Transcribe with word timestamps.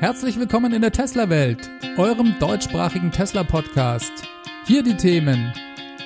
Herzlich 0.00 0.38
willkommen 0.38 0.72
in 0.72 0.80
der 0.80 0.92
Tesla-Welt, 0.92 1.70
eurem 1.98 2.34
deutschsprachigen 2.38 3.12
Tesla-Podcast. 3.12 4.10
Hier 4.64 4.82
die 4.82 4.96
Themen. 4.96 5.52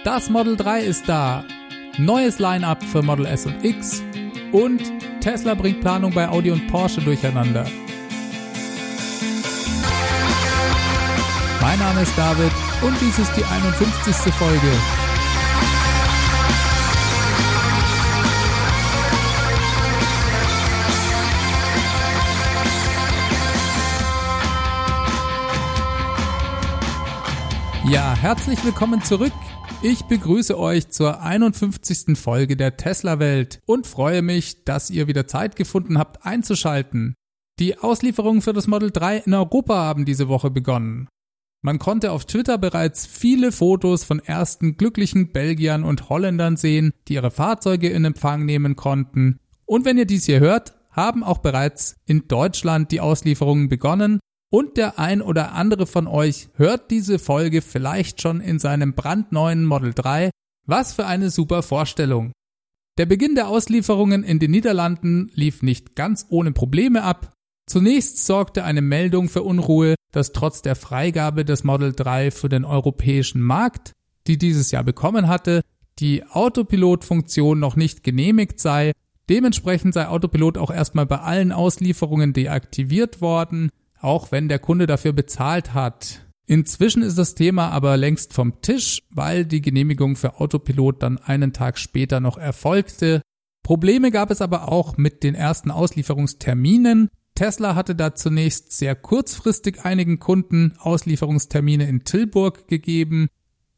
Das 0.02 0.28
Model 0.28 0.56
3 0.56 0.82
ist 0.82 1.08
da, 1.08 1.44
neues 1.96 2.40
Line-up 2.40 2.82
für 2.82 3.02
Model 3.02 3.26
S 3.26 3.46
und 3.46 3.64
X 3.64 4.02
und 4.50 4.82
Tesla 5.20 5.54
bringt 5.54 5.80
Planung 5.80 6.12
bei 6.12 6.28
Audi 6.28 6.50
und 6.50 6.66
Porsche 6.66 7.02
durcheinander. 7.02 7.66
Mein 11.60 11.78
Name 11.78 12.02
ist 12.02 12.18
David 12.18 12.50
und 12.82 13.00
dies 13.00 13.20
ist 13.20 13.32
die 13.36 13.44
51. 13.44 14.34
Folge. 14.34 15.03
Ja, 27.90 28.16
herzlich 28.16 28.64
willkommen 28.64 29.02
zurück. 29.02 29.34
Ich 29.82 30.04
begrüße 30.04 30.58
euch 30.58 30.88
zur 30.88 31.20
51. 31.20 32.16
Folge 32.16 32.56
der 32.56 32.78
Tesla 32.78 33.18
Welt 33.18 33.60
und 33.66 33.86
freue 33.86 34.22
mich, 34.22 34.64
dass 34.64 34.88
ihr 34.88 35.06
wieder 35.06 35.26
Zeit 35.26 35.54
gefunden 35.54 35.98
habt 35.98 36.24
einzuschalten. 36.24 37.14
Die 37.58 37.78
Auslieferungen 37.78 38.40
für 38.40 38.54
das 38.54 38.68
Model 38.68 38.90
3 38.90 39.18
in 39.18 39.34
Europa 39.34 39.74
haben 39.74 40.06
diese 40.06 40.28
Woche 40.28 40.50
begonnen. 40.50 41.08
Man 41.60 41.78
konnte 41.78 42.12
auf 42.12 42.24
Twitter 42.24 42.56
bereits 42.56 43.04
viele 43.04 43.52
Fotos 43.52 44.02
von 44.02 44.18
ersten 44.18 44.78
glücklichen 44.78 45.32
Belgiern 45.32 45.84
und 45.84 46.08
Holländern 46.08 46.56
sehen, 46.56 46.92
die 47.06 47.14
ihre 47.14 47.30
Fahrzeuge 47.30 47.90
in 47.90 48.06
Empfang 48.06 48.46
nehmen 48.46 48.76
konnten. 48.76 49.40
Und 49.66 49.84
wenn 49.84 49.98
ihr 49.98 50.06
dies 50.06 50.24
hier 50.24 50.40
hört, 50.40 50.74
haben 50.90 51.22
auch 51.22 51.38
bereits 51.38 51.96
in 52.06 52.28
Deutschland 52.28 52.92
die 52.92 53.00
Auslieferungen 53.00 53.68
begonnen 53.68 54.20
und 54.54 54.76
der 54.76 55.00
ein 55.00 55.20
oder 55.20 55.54
andere 55.54 55.84
von 55.84 56.06
euch 56.06 56.48
hört 56.54 56.92
diese 56.92 57.18
Folge 57.18 57.60
vielleicht 57.60 58.22
schon 58.22 58.40
in 58.40 58.60
seinem 58.60 58.94
brandneuen 58.94 59.64
Model 59.64 59.92
3. 59.92 60.30
Was 60.64 60.92
für 60.92 61.06
eine 61.06 61.30
super 61.30 61.64
Vorstellung. 61.64 62.30
Der 62.96 63.06
Beginn 63.06 63.34
der 63.34 63.48
Auslieferungen 63.48 64.22
in 64.22 64.38
den 64.38 64.52
Niederlanden 64.52 65.32
lief 65.34 65.62
nicht 65.62 65.96
ganz 65.96 66.26
ohne 66.28 66.52
Probleme 66.52 67.02
ab. 67.02 67.32
Zunächst 67.66 68.26
sorgte 68.26 68.62
eine 68.62 68.80
Meldung 68.80 69.28
für 69.28 69.42
Unruhe, 69.42 69.96
dass 70.12 70.30
trotz 70.30 70.62
der 70.62 70.76
Freigabe 70.76 71.44
des 71.44 71.64
Model 71.64 71.92
3 71.92 72.30
für 72.30 72.48
den 72.48 72.64
europäischen 72.64 73.42
Markt, 73.42 73.90
die 74.28 74.38
dieses 74.38 74.70
Jahr 74.70 74.84
bekommen 74.84 75.26
hatte, 75.26 75.62
die 75.98 76.24
Autopilot-Funktion 76.24 77.58
noch 77.58 77.74
nicht 77.74 78.04
genehmigt 78.04 78.60
sei. 78.60 78.92
Dementsprechend 79.28 79.94
sei 79.94 80.06
Autopilot 80.06 80.58
auch 80.58 80.70
erstmal 80.70 81.06
bei 81.06 81.18
allen 81.18 81.50
Auslieferungen 81.50 82.32
deaktiviert 82.32 83.20
worden 83.20 83.70
auch 84.04 84.30
wenn 84.30 84.48
der 84.48 84.58
Kunde 84.58 84.86
dafür 84.86 85.12
bezahlt 85.12 85.74
hat. 85.74 86.24
Inzwischen 86.46 87.02
ist 87.02 87.16
das 87.16 87.34
Thema 87.34 87.70
aber 87.70 87.96
längst 87.96 88.34
vom 88.34 88.60
Tisch, 88.60 89.00
weil 89.10 89.46
die 89.46 89.62
Genehmigung 89.62 90.14
für 90.14 90.40
Autopilot 90.40 91.02
dann 91.02 91.18
einen 91.18 91.52
Tag 91.52 91.78
später 91.78 92.20
noch 92.20 92.36
erfolgte. 92.36 93.22
Probleme 93.62 94.10
gab 94.10 94.30
es 94.30 94.42
aber 94.42 94.70
auch 94.70 94.98
mit 94.98 95.22
den 95.22 95.34
ersten 95.34 95.70
Auslieferungsterminen. 95.70 97.08
Tesla 97.34 97.74
hatte 97.74 97.94
da 97.96 98.14
zunächst 98.14 98.72
sehr 98.72 98.94
kurzfristig 98.94 99.84
einigen 99.84 100.18
Kunden 100.18 100.74
Auslieferungstermine 100.78 101.88
in 101.88 102.04
Tilburg 102.04 102.68
gegeben. 102.68 103.28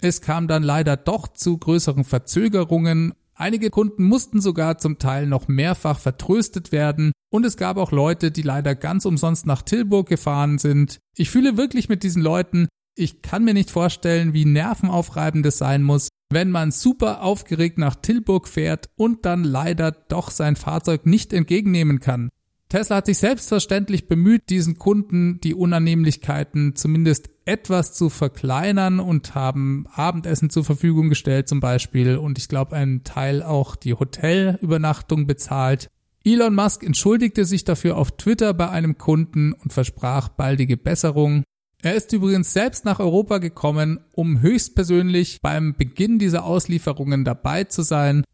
Es 0.00 0.20
kam 0.20 0.48
dann 0.48 0.64
leider 0.64 0.96
doch 0.96 1.28
zu 1.28 1.56
größeren 1.56 2.04
Verzögerungen 2.04 3.14
Einige 3.38 3.68
Kunden 3.68 4.04
mussten 4.04 4.40
sogar 4.40 4.78
zum 4.78 4.98
Teil 4.98 5.26
noch 5.26 5.46
mehrfach 5.46 5.98
vertröstet 5.98 6.72
werden 6.72 7.12
und 7.30 7.44
es 7.44 7.58
gab 7.58 7.76
auch 7.76 7.92
Leute, 7.92 8.30
die 8.30 8.40
leider 8.40 8.74
ganz 8.74 9.04
umsonst 9.04 9.44
nach 9.44 9.60
Tilburg 9.60 10.08
gefahren 10.08 10.56
sind. 10.56 11.00
Ich 11.14 11.28
fühle 11.28 11.58
wirklich 11.58 11.90
mit 11.90 12.02
diesen 12.02 12.22
Leuten, 12.22 12.66
ich 12.96 13.20
kann 13.20 13.44
mir 13.44 13.52
nicht 13.52 13.70
vorstellen, 13.70 14.32
wie 14.32 14.46
nervenaufreibend 14.46 15.44
es 15.44 15.58
sein 15.58 15.82
muss, 15.82 16.08
wenn 16.30 16.50
man 16.50 16.72
super 16.72 17.22
aufgeregt 17.22 17.76
nach 17.76 17.96
Tilburg 17.96 18.48
fährt 18.48 18.86
und 18.96 19.26
dann 19.26 19.44
leider 19.44 19.90
doch 19.90 20.30
sein 20.30 20.56
Fahrzeug 20.56 21.04
nicht 21.04 21.34
entgegennehmen 21.34 22.00
kann. 22.00 22.30
Tesla 22.68 22.96
hat 22.96 23.06
sich 23.06 23.18
selbstverständlich 23.18 24.08
bemüht, 24.08 24.50
diesen 24.50 24.76
Kunden 24.76 25.40
die 25.40 25.54
Unannehmlichkeiten 25.54 26.74
zumindest 26.74 27.30
etwas 27.44 27.92
zu 27.92 28.10
verkleinern 28.10 28.98
und 28.98 29.36
haben 29.36 29.86
Abendessen 29.92 30.50
zur 30.50 30.64
Verfügung 30.64 31.08
gestellt 31.08 31.48
zum 31.48 31.60
Beispiel 31.60 32.16
und 32.16 32.38
ich 32.38 32.48
glaube 32.48 32.74
einen 32.74 33.04
Teil 33.04 33.42
auch 33.44 33.76
die 33.76 33.94
Hotelübernachtung 33.94 35.28
bezahlt. 35.28 35.88
Elon 36.24 36.56
Musk 36.56 36.82
entschuldigte 36.82 37.44
sich 37.44 37.62
dafür 37.62 37.96
auf 37.96 38.16
Twitter 38.16 38.52
bei 38.52 38.68
einem 38.68 38.98
Kunden 38.98 39.52
und 39.52 39.72
versprach 39.72 40.28
baldige 40.28 40.76
Besserung. 40.76 41.44
Er 41.82 41.94
ist 41.94 42.12
übrigens 42.12 42.52
selbst 42.52 42.84
nach 42.84 42.98
Europa 42.98 43.38
gekommen, 43.38 44.00
um 44.12 44.40
höchstpersönlich 44.40 45.38
beim 45.40 45.76
Beginn 45.76 46.18
dieser 46.18 46.44
Auslieferungen 46.44 47.24
dabei 47.24 47.62
zu 47.62 47.82
sein. 47.82 48.24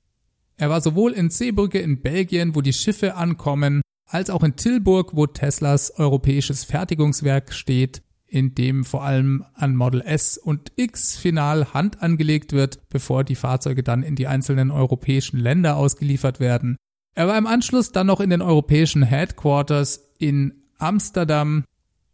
Er 0.56 0.70
war 0.70 0.80
sowohl 0.80 1.12
in 1.12 1.28
Seebrücke 1.28 1.80
in 1.80 2.00
Belgien, 2.00 2.54
wo 2.54 2.62
die 2.62 2.72
Schiffe 2.72 3.14
ankommen, 3.14 3.82
als 4.12 4.30
auch 4.30 4.42
in 4.42 4.56
Tilburg, 4.56 5.16
wo 5.16 5.26
Teslas 5.26 5.90
europäisches 5.98 6.64
Fertigungswerk 6.64 7.52
steht, 7.52 8.02
in 8.26 8.54
dem 8.54 8.84
vor 8.84 9.04
allem 9.04 9.44
an 9.54 9.74
Model 9.74 10.00
S 10.00 10.38
und 10.38 10.72
X 10.76 11.16
final 11.16 11.72
Hand 11.74 12.02
angelegt 12.02 12.52
wird, 12.52 12.88
bevor 12.88 13.24
die 13.24 13.34
Fahrzeuge 13.34 13.82
dann 13.82 14.02
in 14.02 14.14
die 14.14 14.26
einzelnen 14.26 14.70
europäischen 14.70 15.38
Länder 15.38 15.76
ausgeliefert 15.76 16.40
werden. 16.40 16.76
Er 17.14 17.28
war 17.28 17.36
im 17.36 17.46
Anschluss 17.46 17.92
dann 17.92 18.06
noch 18.06 18.20
in 18.20 18.30
den 18.30 18.40
europäischen 18.40 19.02
Headquarters 19.02 20.10
in 20.18 20.62
Amsterdam, 20.78 21.64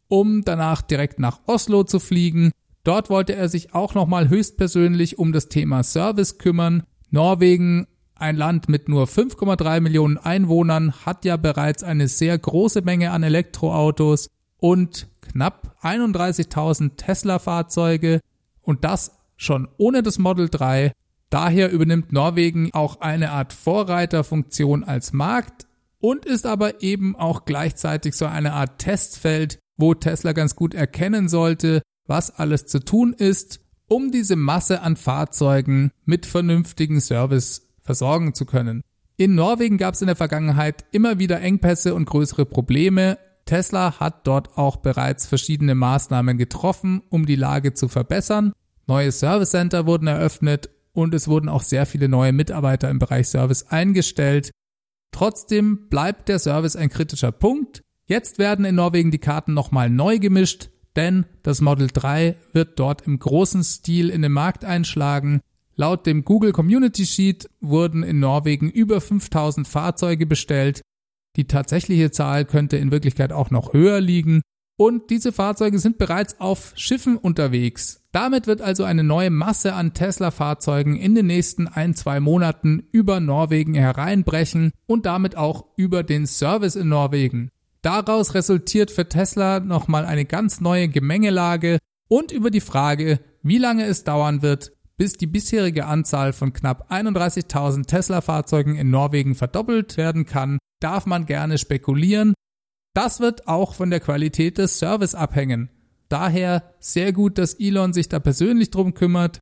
um 0.09 0.43
danach 0.45 0.83
direkt 0.83 1.19
nach 1.21 1.41
Oslo 1.47 1.85
zu 1.85 2.01
fliegen. 2.01 2.53
Dort 2.83 3.11
wollte 3.11 3.35
er 3.35 3.49
sich 3.49 3.75
auch 3.75 3.95
nochmal 3.95 4.29
höchstpersönlich 4.29 5.19
um 5.19 5.33
das 5.33 5.49
Thema 5.49 5.83
Service 5.83 6.39
kümmern. 6.39 6.85
Norwegen 7.11 7.87
ein 8.19 8.37
Land 8.37 8.69
mit 8.69 8.89
nur 8.89 9.07
5,3 9.07 9.81
Millionen 9.81 10.19
Einwohnern 10.19 10.93
hat 11.05 11.25
ja 11.25 11.37
bereits 11.37 11.83
eine 11.83 12.09
sehr 12.09 12.39
große 12.39 12.83
Menge 12.83 13.11
an 13.11 13.23
Elektroautos 13.23 14.29
und 14.59 15.09
knapp 15.21 15.77
31.000 15.83 16.97
Tesla-Fahrzeuge 16.97 18.21
und 18.63 18.85
das 18.85 19.19
schon 19.37 19.69
ohne 19.77 20.03
das 20.03 20.19
Model 20.19 20.49
3. 20.49 20.93
Daher 21.31 21.71
übernimmt 21.71 22.13
Norwegen 22.13 22.71
auch 22.73 23.01
eine 23.01 23.31
Art 23.31 23.53
Vorreiterfunktion 23.53 24.85
als 24.85 25.13
Markt 25.13 25.67
und 26.01 26.25
ist 26.25 26.47
aber 26.47 26.83
eben 26.83 27.17
auch 27.17 27.45
gleichzeitig 27.45 28.15
so 28.15 28.27
eine 28.27 28.53
Art 28.53 28.79
Testfeld, 28.79 29.59
wo 29.77 29.95
Tesla 29.95 30.33
ganz 30.33 30.57
gut 30.57 30.75
erkennen 30.75 31.29
sollte, 31.29 31.83
was 32.07 32.31
alles 32.31 32.67
zu 32.67 32.81
tun 32.81 33.13
ist, 33.13 33.61
um 33.87 34.11
diese 34.11 34.37
Masse 34.37 34.81
an 34.83 34.97
Fahrzeugen 34.97 35.93
mit 36.05 36.27
vernünftigen 36.27 37.01
Service 37.01 37.68
versorgen 37.89 38.35
zu 38.35 38.45
können. 38.45 38.83
In 39.17 39.35
Norwegen 39.35 39.79
gab 39.79 39.95
es 39.95 40.03
in 40.03 40.09
der 40.09 40.15
Vergangenheit 40.15 40.85
immer 40.93 41.19
wieder 41.19 41.41
Engpässe 41.41 41.95
und 41.95 42.05
größere 42.05 42.45
Probleme. 42.45 43.17
Tesla 43.47 43.99
hat 43.99 44.27
dort 44.27 44.59
auch 44.59 44.77
bereits 44.77 45.27
verschiedene 45.27 45.75
Maßnahmen 45.75 46.37
getroffen, 46.37 47.01
um 47.09 47.25
die 47.25 47.35
Lage 47.35 47.73
zu 47.73 47.89
verbessern. 47.89 48.53
Neue 48.87 49.11
Service 49.11 49.53
Center 49.53 49.87
wurden 49.87 50.07
eröffnet 50.07 50.69
und 50.93 51.15
es 51.15 51.29
wurden 51.29 51.49
auch 51.49 51.63
sehr 51.63 51.87
viele 51.87 52.11
neue 52.11 52.35
Mitarbeiter 52.35 52.91
im 52.91 52.99
Bereich 52.99 53.29
Service 53.29 53.63
eingestellt. 53.69 54.51
Trotzdem 55.11 55.89
bleibt 55.89 56.29
der 56.29 56.39
Service 56.39 56.77
ein 56.77 56.91
kritischer 56.91 57.33
Punkt. 57.33 57.81
Jetzt 58.05 58.39
werden 58.39 58.67
in 58.67 58.75
Norwegen 58.75 59.11
die 59.11 59.19
Karten 59.19 59.55
nochmal 59.55 59.89
neu 59.89 60.19
gemischt, 60.19 60.69
denn 60.95 61.25
das 61.43 61.63
Model 61.63 61.89
3 61.91 62.37
wird 62.53 62.79
dort 62.79 63.07
im 63.07 63.19
großen 63.19 63.65
Stil 63.65 64.11
in 64.11 64.21
den 64.21 64.33
Markt 64.33 64.67
einschlagen. 64.67 65.41
Laut 65.81 66.07
dem 66.07 66.25
Google 66.25 66.51
Community 66.51 67.07
Sheet 67.07 67.49
wurden 67.61 68.03
in 68.03 68.19
Norwegen 68.19 68.69
über 68.69 69.01
5000 69.01 69.69
Fahrzeuge 69.69 70.27
bestellt. 70.27 70.83
Die 71.37 71.47
tatsächliche 71.47 72.11
Zahl 72.11 72.45
könnte 72.47 72.77
in 72.77 72.91
Wirklichkeit 72.91 73.33
auch 73.33 73.53
noch 73.53 73.75
höher 73.75 74.01
liegen. 74.01 74.43
Und 74.77 75.11
diese 75.11 75.31
Fahrzeuge 75.31 75.79
sind 75.79 75.97
bereits 75.97 76.41
auf 76.41 76.73
Schiffen 76.75 77.17
unterwegs. 77.17 78.03
Damit 78.11 78.49
wird 78.49 78.61
also 78.61 78.83
eine 78.83 79.05
neue 79.05 79.31
Masse 79.31 79.73
an 79.73 79.95
Tesla-Fahrzeugen 79.95 80.97
in 80.97 81.15
den 81.15 81.27
nächsten 81.27 81.69
ein, 81.69 81.95
zwei 81.95 82.19
Monaten 82.19 82.83
über 82.91 83.21
Norwegen 83.21 83.75
hereinbrechen 83.75 84.73
und 84.87 85.07
damit 85.07 85.37
auch 85.37 85.65
über 85.77 86.03
den 86.03 86.27
Service 86.27 86.75
in 86.75 86.89
Norwegen. 86.89 87.51
Daraus 87.83 88.35
resultiert 88.35 88.91
für 88.91 89.09
Tesla 89.09 89.61
nochmal 89.61 90.07
eine 90.07 90.25
ganz 90.25 90.61
neue 90.61 90.89
Gemengelage 90.89 91.79
und 92.09 92.33
über 92.33 92.51
die 92.51 92.61
Frage, 92.61 93.21
wie 93.45 93.59
lange 93.59 93.85
es 93.85 94.03
dauern 94.03 94.43
wird, 94.43 94.73
bis 94.99 95.15
die 95.15 95.27
bisherige 95.27 95.87
Anzahl 95.87 96.35
von 96.35 96.53
knapp 96.53 96.93
31.000 96.93 97.87
Tesla-Fahrzeugen 97.87 98.77
in 98.77 98.91
Norwegen 98.91 99.35
verdoppelt 99.35 99.97
werden 99.97 100.27
kann, 100.27 100.59
darf 100.81 101.07
man 101.07 101.25
gerne 101.25 101.57
spekulieren. 101.57 102.35
Das 102.95 103.21
wird 103.21 103.47
auch 103.47 103.75
von 103.75 103.91
der 103.91 104.01
Qualität 104.01 104.59
des 104.59 104.79
Service 104.79 105.15
abhängen. 105.15 105.71
Daher 106.09 106.75
sehr 106.81 107.13
gut, 107.13 107.39
dass 107.39 107.55
Elon 107.55 107.93
sich 107.93 108.09
da 108.09 108.19
persönlich 108.19 108.71
drum 108.71 108.93
kümmert. 108.93 109.39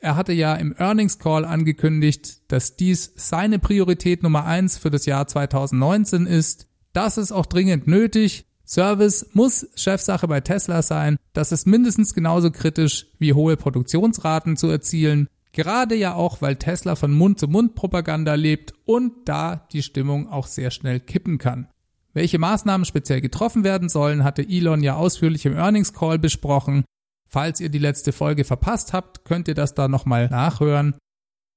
Er 0.00 0.16
hatte 0.16 0.32
ja 0.32 0.54
im 0.54 0.74
Earnings 0.76 1.18
Call 1.18 1.44
angekündigt, 1.44 2.50
dass 2.50 2.76
dies 2.76 3.12
seine 3.16 3.58
Priorität 3.58 4.22
Nummer 4.22 4.44
eins 4.44 4.78
für 4.78 4.90
das 4.90 5.06
Jahr 5.06 5.26
2019 5.26 6.26
ist. 6.26 6.68
Das 6.92 7.18
ist 7.18 7.30
auch 7.30 7.46
dringend 7.46 7.86
nötig. 7.86 8.47
Service 8.68 9.26
muss 9.32 9.66
Chefsache 9.76 10.28
bei 10.28 10.42
Tesla 10.42 10.82
sein. 10.82 11.16
Das 11.32 11.52
ist 11.52 11.66
mindestens 11.66 12.12
genauso 12.12 12.50
kritisch 12.50 13.06
wie 13.18 13.32
hohe 13.32 13.56
Produktionsraten 13.56 14.58
zu 14.58 14.68
erzielen. 14.68 15.26
Gerade 15.52 15.94
ja 15.94 16.14
auch, 16.14 16.42
weil 16.42 16.56
Tesla 16.56 16.94
von 16.94 17.14
Mund-zu-Mund-Propaganda 17.14 18.34
lebt 18.34 18.74
und 18.84 19.26
da 19.26 19.66
die 19.72 19.82
Stimmung 19.82 20.28
auch 20.28 20.46
sehr 20.46 20.70
schnell 20.70 21.00
kippen 21.00 21.38
kann. 21.38 21.68
Welche 22.12 22.38
Maßnahmen 22.38 22.84
speziell 22.84 23.22
getroffen 23.22 23.64
werden 23.64 23.88
sollen, 23.88 24.22
hatte 24.22 24.46
Elon 24.46 24.82
ja 24.82 24.96
ausführlich 24.96 25.46
im 25.46 25.56
Earnings 25.56 25.94
Call 25.94 26.18
besprochen. 26.18 26.84
Falls 27.26 27.60
ihr 27.60 27.70
die 27.70 27.78
letzte 27.78 28.12
Folge 28.12 28.44
verpasst 28.44 28.92
habt, 28.92 29.24
könnt 29.24 29.48
ihr 29.48 29.54
das 29.54 29.74
da 29.74 29.88
nochmal 29.88 30.28
nachhören. 30.28 30.94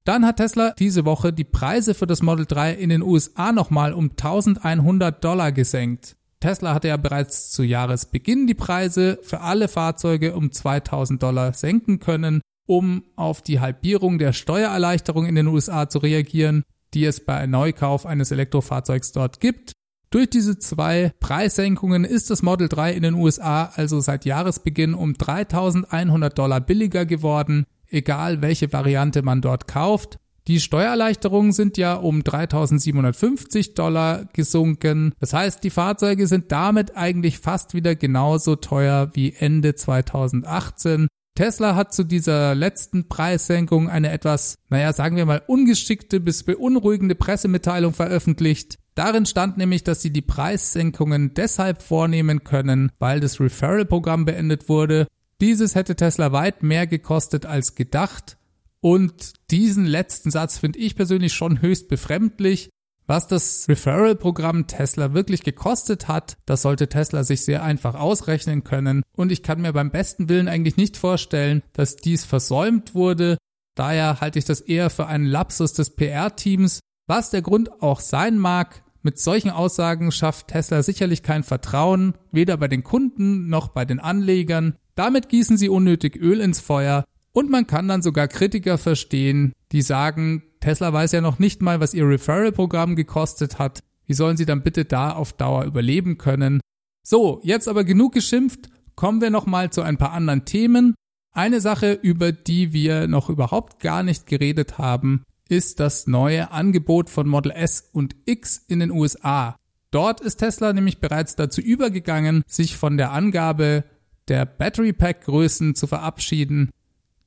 Dann 0.05 0.25
hat 0.25 0.37
Tesla 0.37 0.73
diese 0.79 1.03
Woche 1.05 1.33
die 1.33 1.43
Preise 1.43 1.93
für 1.93 2.07
das 2.07 2.21
Model 2.21 2.45
3 2.45 2.73
in 2.73 2.89
den 2.89 3.01
USA 3.01 3.51
nochmal 3.51 3.93
um 3.93 4.11
1100 4.11 5.23
Dollar 5.23 5.51
gesenkt. 5.51 6.15
Tesla 6.41 6.73
hatte 6.73 6.89
ja 6.89 6.97
bereits 6.97 7.51
zu 7.51 7.63
Jahresbeginn 7.63 8.47
die 8.47 8.55
Preise 8.55 9.19
für 9.23 9.39
alle 9.41 9.67
Fahrzeuge 9.67 10.35
um 10.35 10.51
2000 10.51 11.23
Dollar 11.23 11.53
senken 11.53 11.99
können, 11.99 12.41
um 12.67 13.03
auf 13.15 13.41
die 13.41 13.59
Halbierung 13.59 14.17
der 14.17 14.33
Steuererleichterung 14.33 15.25
in 15.25 15.35
den 15.35 15.47
USA 15.47 15.87
zu 15.87 15.99
reagieren, 15.99 16.63
die 16.93 17.05
es 17.05 17.23
bei 17.23 17.45
Neukauf 17.45 18.05
eines 18.05 18.31
Elektrofahrzeugs 18.31 19.13
dort 19.13 19.39
gibt. 19.39 19.71
Durch 20.09 20.29
diese 20.29 20.59
zwei 20.59 21.13
Preissenkungen 21.21 22.03
ist 22.03 22.29
das 22.29 22.41
Model 22.41 22.67
3 22.67 22.93
in 22.93 23.03
den 23.03 23.13
USA 23.13 23.71
also 23.75 24.01
seit 24.01 24.25
Jahresbeginn 24.25 24.93
um 24.93 25.13
3100 25.13 26.37
Dollar 26.37 26.59
billiger 26.59 27.05
geworden, 27.05 27.65
egal 27.87 28.41
welche 28.41 28.73
Variante 28.73 29.21
man 29.21 29.41
dort 29.41 29.67
kauft. 29.67 30.17
Die 30.51 30.59
Steuererleichterungen 30.59 31.53
sind 31.53 31.77
ja 31.77 31.93
um 31.93 32.25
3750 32.25 33.73
Dollar 33.73 34.25
gesunken. 34.33 35.13
Das 35.21 35.31
heißt, 35.31 35.63
die 35.63 35.69
Fahrzeuge 35.69 36.27
sind 36.27 36.51
damit 36.51 36.97
eigentlich 36.97 37.39
fast 37.39 37.73
wieder 37.73 37.95
genauso 37.95 38.57
teuer 38.57 39.11
wie 39.13 39.31
Ende 39.31 39.75
2018. 39.75 41.07
Tesla 41.35 41.77
hat 41.77 41.93
zu 41.93 42.03
dieser 42.03 42.53
letzten 42.53 43.07
Preissenkung 43.07 43.87
eine 43.87 44.11
etwas, 44.11 44.55
naja, 44.67 44.91
sagen 44.91 45.15
wir 45.15 45.25
mal, 45.25 45.41
ungeschickte 45.47 46.19
bis 46.19 46.43
beunruhigende 46.43 47.15
Pressemitteilung 47.15 47.93
veröffentlicht. 47.93 48.77
Darin 48.93 49.25
stand 49.25 49.57
nämlich, 49.57 49.85
dass 49.85 50.01
sie 50.01 50.11
die 50.11 50.21
Preissenkungen 50.21 51.33
deshalb 51.33 51.81
vornehmen 51.81 52.43
können, 52.43 52.91
weil 52.99 53.21
das 53.21 53.39
Referral-Programm 53.39 54.25
beendet 54.25 54.67
wurde. 54.67 55.07
Dieses 55.39 55.75
hätte 55.75 55.95
Tesla 55.95 56.33
weit 56.33 56.61
mehr 56.61 56.87
gekostet 56.87 57.45
als 57.45 57.75
gedacht 57.75 58.35
und 58.81 59.33
diesen 59.51 59.85
letzten 59.85 60.31
Satz 60.31 60.57
finde 60.57 60.79
ich 60.79 60.95
persönlich 60.95 61.33
schon 61.33 61.61
höchst 61.61 61.87
befremdlich. 61.87 62.69
Was 63.07 63.27
das 63.27 63.65
Referral-Programm 63.67 64.67
Tesla 64.67 65.13
wirklich 65.13 65.43
gekostet 65.43 66.07
hat, 66.07 66.37
das 66.45 66.61
sollte 66.61 66.87
Tesla 66.87 67.23
sich 67.23 67.43
sehr 67.43 67.61
einfach 67.63 67.95
ausrechnen 67.95 68.63
können. 68.63 69.03
Und 69.15 69.31
ich 69.31 69.43
kann 69.43 69.61
mir 69.61 69.73
beim 69.73 69.91
besten 69.91 70.29
Willen 70.29 70.47
eigentlich 70.47 70.77
nicht 70.77 70.97
vorstellen, 70.97 71.61
dass 71.73 71.97
dies 71.97 72.25
versäumt 72.25 72.95
wurde. 72.95 73.37
Daher 73.75 74.21
halte 74.21 74.39
ich 74.39 74.45
das 74.45 74.61
eher 74.61 74.89
für 74.89 75.07
einen 75.07 75.25
Lapsus 75.25 75.73
des 75.73 75.95
PR-Teams. 75.95 76.79
Was 77.07 77.29
der 77.31 77.41
Grund 77.41 77.81
auch 77.81 77.99
sein 77.99 78.37
mag, 78.37 78.83
mit 79.03 79.19
solchen 79.19 79.49
Aussagen 79.49 80.11
schafft 80.11 80.49
Tesla 80.49 80.83
sicherlich 80.83 81.23
kein 81.23 81.43
Vertrauen, 81.43 82.13
weder 82.31 82.55
bei 82.57 82.67
den 82.67 82.83
Kunden 82.83 83.49
noch 83.49 83.69
bei 83.69 83.83
den 83.83 83.99
Anlegern. 83.99 84.75
Damit 84.95 85.29
gießen 85.29 85.57
sie 85.57 85.69
unnötig 85.69 86.15
Öl 86.15 86.39
ins 86.39 86.59
Feuer 86.59 87.03
und 87.33 87.49
man 87.49 87.67
kann 87.67 87.87
dann 87.87 88.01
sogar 88.01 88.27
Kritiker 88.27 88.77
verstehen, 88.77 89.53
die 89.71 89.81
sagen, 89.81 90.43
Tesla 90.59 90.91
weiß 90.91 91.13
ja 91.13 91.21
noch 91.21 91.39
nicht 91.39 91.61
mal, 91.61 91.79
was 91.79 91.93
ihr 91.93 92.07
Referral-Programm 92.07 92.95
gekostet 92.95 93.57
hat. 93.57 93.79
Wie 94.05 94.13
sollen 94.13 94.37
sie 94.37 94.45
dann 94.45 94.63
bitte 94.63 94.85
da 94.85 95.11
auf 95.11 95.33
Dauer 95.33 95.63
überleben 95.63 96.17
können? 96.17 96.59
So, 97.03 97.39
jetzt 97.43 97.67
aber 97.67 97.83
genug 97.83 98.13
geschimpft. 98.13 98.69
Kommen 98.95 99.21
wir 99.21 99.29
nochmal 99.29 99.71
zu 99.71 99.81
ein 99.81 99.97
paar 99.97 100.11
anderen 100.11 100.45
Themen. 100.45 100.93
Eine 101.33 101.61
Sache, 101.61 101.93
über 101.93 102.33
die 102.33 102.73
wir 102.73 103.07
noch 103.07 103.29
überhaupt 103.29 103.79
gar 103.79 104.03
nicht 104.03 104.27
geredet 104.27 104.77
haben, 104.77 105.23
ist 105.47 105.79
das 105.79 106.07
neue 106.07 106.51
Angebot 106.51 107.09
von 107.09 107.27
Model 107.27 107.51
S 107.51 107.89
und 107.93 108.15
X 108.25 108.63
in 108.67 108.79
den 108.79 108.91
USA. 108.91 109.55
Dort 109.91 110.21
ist 110.21 110.37
Tesla 110.37 110.73
nämlich 110.73 110.99
bereits 110.99 111.35
dazu 111.35 111.61
übergegangen, 111.61 112.43
sich 112.47 112.75
von 112.75 112.97
der 112.97 113.11
Angabe 113.11 113.85
der 114.27 114.45
Battery 114.45 114.93
Pack 114.93 115.23
Größen 115.23 115.75
zu 115.75 115.87
verabschieden 115.87 116.69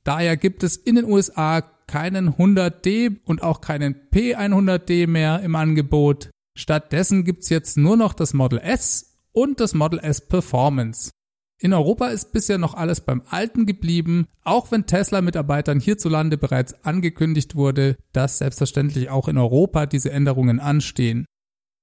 Daher 0.05 0.37
gibt 0.37 0.63
es 0.63 0.77
in 0.77 0.95
den 0.95 1.05
USA 1.05 1.61
keinen 1.87 2.35
100D 2.35 3.17
und 3.25 3.41
auch 3.43 3.59
keinen 3.59 3.95
P100D 4.13 5.07
mehr 5.07 5.41
im 5.41 5.55
Angebot. 5.55 6.29
Stattdessen 6.55 7.25
gibt's 7.25 7.49
jetzt 7.49 7.75
nur 7.75 7.97
noch 7.97 8.13
das 8.13 8.33
Model 8.33 8.59
S 8.59 9.17
und 9.33 9.59
das 9.59 9.73
Model 9.73 9.99
S 9.99 10.27
Performance. 10.27 11.09
In 11.57 11.73
Europa 11.73 12.07
ist 12.07 12.33
bisher 12.33 12.59
noch 12.59 12.75
alles 12.75 13.01
beim 13.01 13.23
Alten 13.29 13.65
geblieben, 13.65 14.27
auch 14.43 14.71
wenn 14.71 14.85
Tesla-Mitarbeitern 14.85 15.79
hierzulande 15.79 16.37
bereits 16.37 16.85
angekündigt 16.85 17.55
wurde, 17.55 17.97
dass 18.13 18.37
selbstverständlich 18.37 19.09
auch 19.09 19.27
in 19.27 19.37
Europa 19.37 19.87
diese 19.87 20.11
Änderungen 20.11 20.59
anstehen. 20.59 21.25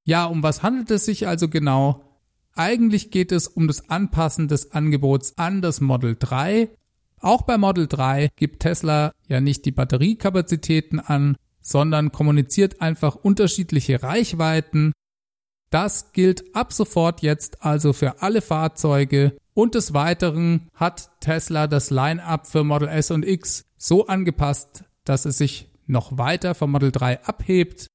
Ja, 0.05 0.27
um 0.27 0.43
was 0.43 0.63
handelt 0.63 0.91
es 0.93 1.07
sich 1.07 1.27
also 1.27 1.49
genau? 1.49 2.05
Eigentlich 2.55 3.11
geht 3.11 3.33
es 3.33 3.49
um 3.49 3.67
das 3.67 3.89
Anpassen 3.89 4.47
des 4.47 4.73
Angebots 4.73 5.39
an 5.39 5.63
das 5.63 5.81
Model 5.81 6.17
3 6.19 6.69
auch 7.23 7.43
bei 7.43 7.59
Model 7.59 7.87
3 7.87 8.31
gibt 8.37 8.61
Tesla 8.61 9.13
ja 9.27 9.41
nicht 9.41 9.65
die 9.65 9.73
Batteriekapazitäten 9.73 11.01
an, 11.01 11.37
sondern 11.61 12.13
kommuniziert 12.13 12.81
einfach 12.81 13.15
unterschiedliche 13.15 14.03
Reichweiten. 14.03 14.93
Das 15.71 16.13
gilt 16.13 16.55
ab 16.55 16.73
sofort 16.73 17.23
jetzt 17.23 17.63
also 17.65 17.93
für 17.93 18.21
alle 18.21 18.43
Fahrzeuge 18.43 19.37
und 19.55 19.75
des 19.75 19.95
Weiteren 19.95 20.69
hat 20.75 21.11
Tesla 21.21 21.67
das 21.67 21.91
Line-up 21.91 22.47
für 22.47 22.65
Model 22.65 22.89
S 22.89 23.11
und 23.11 23.27
X 23.27 23.65
so 23.77 24.07
angepasst, 24.07 24.85
dass 25.05 25.25
es 25.25 25.39
sich 25.39 25.69
noch 25.87 26.19
weiter 26.19 26.55
vom 26.55 26.73
Model 26.73 26.93
3 26.93 27.25
abhebt. 27.25 27.87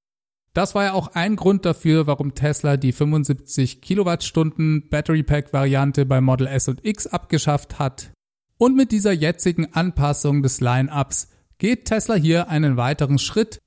Das 0.53 0.73
war 0.75 0.85
ja 0.85 0.93
auch 0.93 1.09
ein 1.09 1.35
Grund 1.35 1.65
dafür, 1.65 2.07
warum 2.07 2.33
Tesla 2.33 2.77
die 2.77 2.91
75 2.91 3.81
Kilowattstunden 3.81 4.89
Battery 4.89 5.23
Pack 5.23 5.53
Variante 5.53 6.05
bei 6.05 6.19
Model 6.19 6.47
S 6.47 6.67
und 6.67 6.83
X 6.83 7.05
abgeschafft 7.05 7.79
hat. 7.79 8.11
Und 8.57 8.75
mit 8.75 8.91
dieser 8.91 9.11
jetzigen 9.11 9.73
Anpassung 9.73 10.41
des 10.41 10.61
Line-ups 10.61 11.29
geht 11.59 11.85
Tesla 11.85 12.15
hier 12.15 12.49
einen 12.49 12.77
weiteren 12.77 13.19
Schritt, 13.19 13.59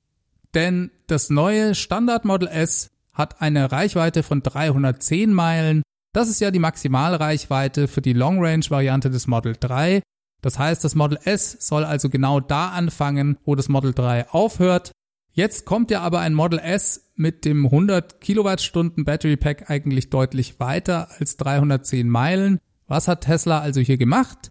denn 0.53 0.91
das 1.07 1.29
neue 1.29 1.75
Standard 1.75 2.25
Model 2.25 2.49
S 2.49 2.89
hat 3.13 3.41
eine 3.41 3.71
Reichweite 3.71 4.23
von 4.23 4.41
310 4.41 5.33
Meilen. 5.33 5.83
Das 6.13 6.29
ist 6.29 6.41
ja 6.41 6.51
die 6.51 6.59
Maximalreichweite 6.59 7.87
für 7.87 8.01
die 8.01 8.13
Long 8.13 8.43
Range 8.43 8.65
Variante 8.69 9.09
des 9.09 9.27
Model 9.27 9.55
3. 9.57 10.01
Das 10.41 10.59
heißt, 10.59 10.83
das 10.83 10.95
Model 10.95 11.19
S 11.23 11.57
soll 11.59 11.85
also 11.85 12.09
genau 12.09 12.39
da 12.39 12.69
anfangen, 12.69 13.37
wo 13.45 13.55
das 13.55 13.69
Model 13.69 13.93
3 13.93 14.29
aufhört. 14.29 14.91
Jetzt 15.33 15.65
kommt 15.65 15.91
ja 15.91 16.01
aber 16.01 16.19
ein 16.19 16.33
Model 16.33 16.59
S 16.59 17.11
mit 17.15 17.45
dem 17.45 17.65
100 17.65 18.19
Kilowattstunden 18.19 19.05
Battery 19.05 19.37
Pack 19.37 19.69
eigentlich 19.69 20.09
deutlich 20.09 20.59
weiter 20.59 21.09
als 21.19 21.37
310 21.37 22.09
Meilen. 22.09 22.59
Was 22.87 23.07
hat 23.07 23.21
Tesla 23.21 23.59
also 23.59 23.79
hier 23.79 23.97
gemacht? 23.97 24.50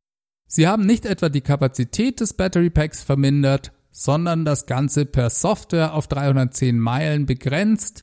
Sie 0.52 0.66
haben 0.66 0.84
nicht 0.84 1.06
etwa 1.06 1.28
die 1.28 1.42
Kapazität 1.42 2.18
des 2.18 2.34
Battery 2.34 2.70
Packs 2.70 3.04
vermindert, 3.04 3.70
sondern 3.92 4.44
das 4.44 4.66
Ganze 4.66 5.06
per 5.06 5.30
Software 5.30 5.94
auf 5.94 6.08
310 6.08 6.76
Meilen 6.76 7.24
begrenzt. 7.24 8.00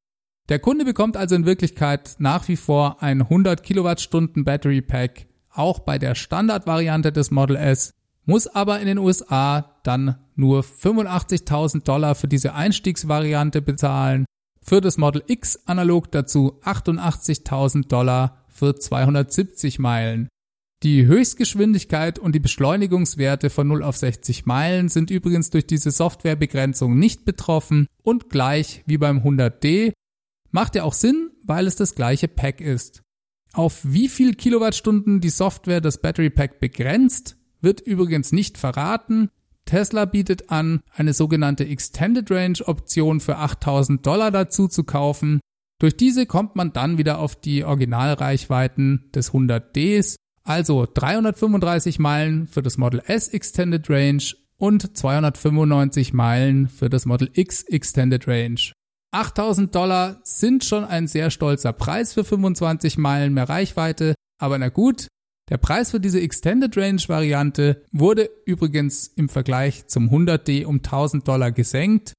Der 0.48 0.60
Kunde 0.60 0.86
bekommt 0.86 1.18
also 1.18 1.36
in 1.36 1.46
Wirklichkeit 1.46 2.16
nach 2.20 2.48
wie 2.48 2.56
vor 2.56 3.04
ein 3.04 3.22
100 3.22 3.64
Kilowattstunden 3.64 4.46
Battery 4.46 4.82
Pack, 4.82 5.28
auch 5.52 5.80
bei 5.80 6.00
der 6.00 6.16
Standardvariante 6.16 7.12
des 7.12 7.32
Model 7.32 7.58
S, 7.58 7.92
muss 8.24 8.48
aber 8.48 8.80
in 8.80 8.88
den 8.88 8.98
USA 8.98 9.76
dann 9.84 10.16
nur 10.36 10.62
85.000 10.62 11.84
Dollar 11.84 12.16
für 12.16 12.30
diese 12.30 12.54
Einstiegsvariante 12.54 13.62
bezahlen, 13.62 14.26
für 14.62 14.80
das 14.80 14.98
Model 14.98 15.22
X 15.28 15.60
analog 15.66 16.14
dazu 16.14 16.62
88.000 16.64 17.90
Dollar 17.90 18.46
für 18.48 18.74
270 18.74 19.80
Meilen. 19.80 20.30
Die 20.84 21.08
Höchstgeschwindigkeit 21.08 22.20
und 22.20 22.36
die 22.36 22.40
Beschleunigungswerte 22.40 23.50
von 23.50 23.68
0 23.68 23.82
auf 23.82 23.98
60 23.98 24.46
Meilen 24.46 24.90
sind 24.90 25.10
übrigens 25.10 25.50
durch 25.50 25.66
diese 25.66 25.90
Softwarebegrenzung 25.90 27.00
nicht 27.00 27.26
betroffen 27.26 27.88
und 28.04 28.30
gleich 28.30 28.84
wie 28.86 29.00
beim 29.00 29.20
100D 29.20 29.94
macht 30.52 30.76
ja 30.76 30.84
auch 30.84 30.94
Sinn, 30.94 31.32
weil 31.44 31.66
es 31.66 31.76
das 31.76 31.96
gleiche 31.96 32.28
Pack 32.28 32.62
ist. 32.62 33.02
Auf 33.54 33.80
wie 33.84 34.08
viel 34.08 34.36
Kilowattstunden 34.36 35.20
die 35.20 35.32
Software 35.32 35.82
das 35.82 36.00
Battery 36.00 36.30
Pack 36.30 36.60
begrenzt, 36.60 37.38
wird 37.60 37.82
übrigens 37.82 38.32
nicht 38.32 38.60
verraten. 38.60 39.32
Tesla 39.66 40.06
bietet 40.06 40.52
an, 40.52 40.82
eine 40.94 41.14
sogenannte 41.14 41.66
Extended 41.66 42.30
Range 42.30 42.60
Option 42.66 43.20
für 43.20 43.38
8000 43.38 44.06
Dollar 44.06 44.30
dazu 44.30 44.68
zu 44.68 44.84
kaufen. 44.84 45.40
Durch 45.80 45.98
diese 45.98 46.28
kommt 46.28 46.56
man 46.56 46.72
dann 46.72 47.00
wieder 47.00 47.18
auf 47.18 47.36
die 47.36 47.64
Originalreichweiten 47.64 49.10
des 49.14 49.32
100Ds 49.32 50.18
also 50.48 50.88
335 50.92 52.00
Meilen 52.00 52.48
für 52.48 52.62
das 52.62 52.78
Model 52.78 53.02
S 53.06 53.28
Extended 53.28 53.90
Range 53.90 54.24
und 54.58 54.98
295 54.98 56.14
Meilen 56.14 56.70
für 56.70 56.90
das 56.90 57.06
Model 57.06 57.30
X 57.34 57.64
Extended 57.64 58.28
Range. 58.28 58.60
8000 59.12 59.74
Dollar 59.74 60.22
sind 60.24 60.64
schon 60.64 60.86
ein 60.86 61.08
sehr 61.08 61.32
stolzer 61.32 61.74
Preis 61.74 62.14
für 62.14 62.24
25 62.24 62.98
Meilen 62.98 63.34
mehr 63.34 63.50
Reichweite, 63.50 64.16
aber 64.40 64.58
na 64.58 64.70
gut, 64.70 65.08
der 65.50 65.58
Preis 65.58 65.92
für 65.92 66.00
diese 66.00 66.22
Extended 66.22 66.76
Range 66.78 67.02
Variante 67.08 67.84
wurde 67.92 68.30
übrigens 68.46 69.08
im 69.08 69.30
Vergleich 69.30 69.88
zum 69.88 70.10
100D 70.10 70.66
um 70.66 70.78
1000 70.78 71.28
Dollar 71.28 71.52
gesenkt. 71.52 72.14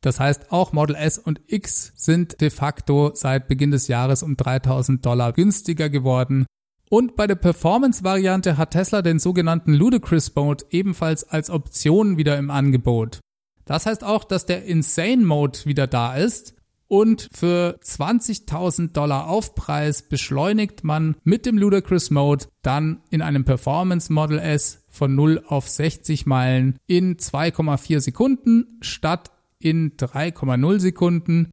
Das 0.00 0.20
heißt, 0.20 0.52
auch 0.52 0.72
Model 0.72 0.96
S 0.96 1.18
und 1.18 1.40
X 1.46 1.92
sind 1.96 2.40
de 2.40 2.50
facto 2.50 3.12
seit 3.14 3.48
Beginn 3.48 3.70
des 3.70 3.88
Jahres 3.88 4.22
um 4.22 4.36
3000 4.36 5.04
Dollar 5.06 5.32
günstiger 5.32 5.88
geworden. 5.88 6.46
Und 6.94 7.16
bei 7.16 7.26
der 7.26 7.34
Performance-Variante 7.34 8.56
hat 8.56 8.70
Tesla 8.70 9.02
den 9.02 9.18
sogenannten 9.18 9.74
Ludicrous 9.74 10.32
Mode 10.36 10.64
ebenfalls 10.70 11.24
als 11.24 11.50
Option 11.50 12.18
wieder 12.18 12.38
im 12.38 12.52
Angebot. 12.52 13.18
Das 13.64 13.86
heißt 13.86 14.04
auch, 14.04 14.22
dass 14.22 14.46
der 14.46 14.64
Insane 14.64 15.24
Mode 15.26 15.58
wieder 15.64 15.88
da 15.88 16.14
ist 16.14 16.54
und 16.86 17.28
für 17.32 17.80
20.000 17.82 18.92
Dollar 18.92 19.26
Aufpreis 19.26 20.08
beschleunigt 20.08 20.84
man 20.84 21.16
mit 21.24 21.46
dem 21.46 21.58
Ludicrous 21.58 22.12
Mode 22.12 22.46
dann 22.62 23.00
in 23.10 23.22
einem 23.22 23.44
Performance 23.44 24.12
Model 24.12 24.38
S 24.38 24.84
von 24.88 25.16
0 25.16 25.42
auf 25.48 25.68
60 25.68 26.26
Meilen 26.26 26.78
in 26.86 27.16
2,4 27.16 27.98
Sekunden 27.98 28.78
statt 28.82 29.32
in 29.58 29.96
3,0 29.96 30.78
Sekunden. 30.78 31.50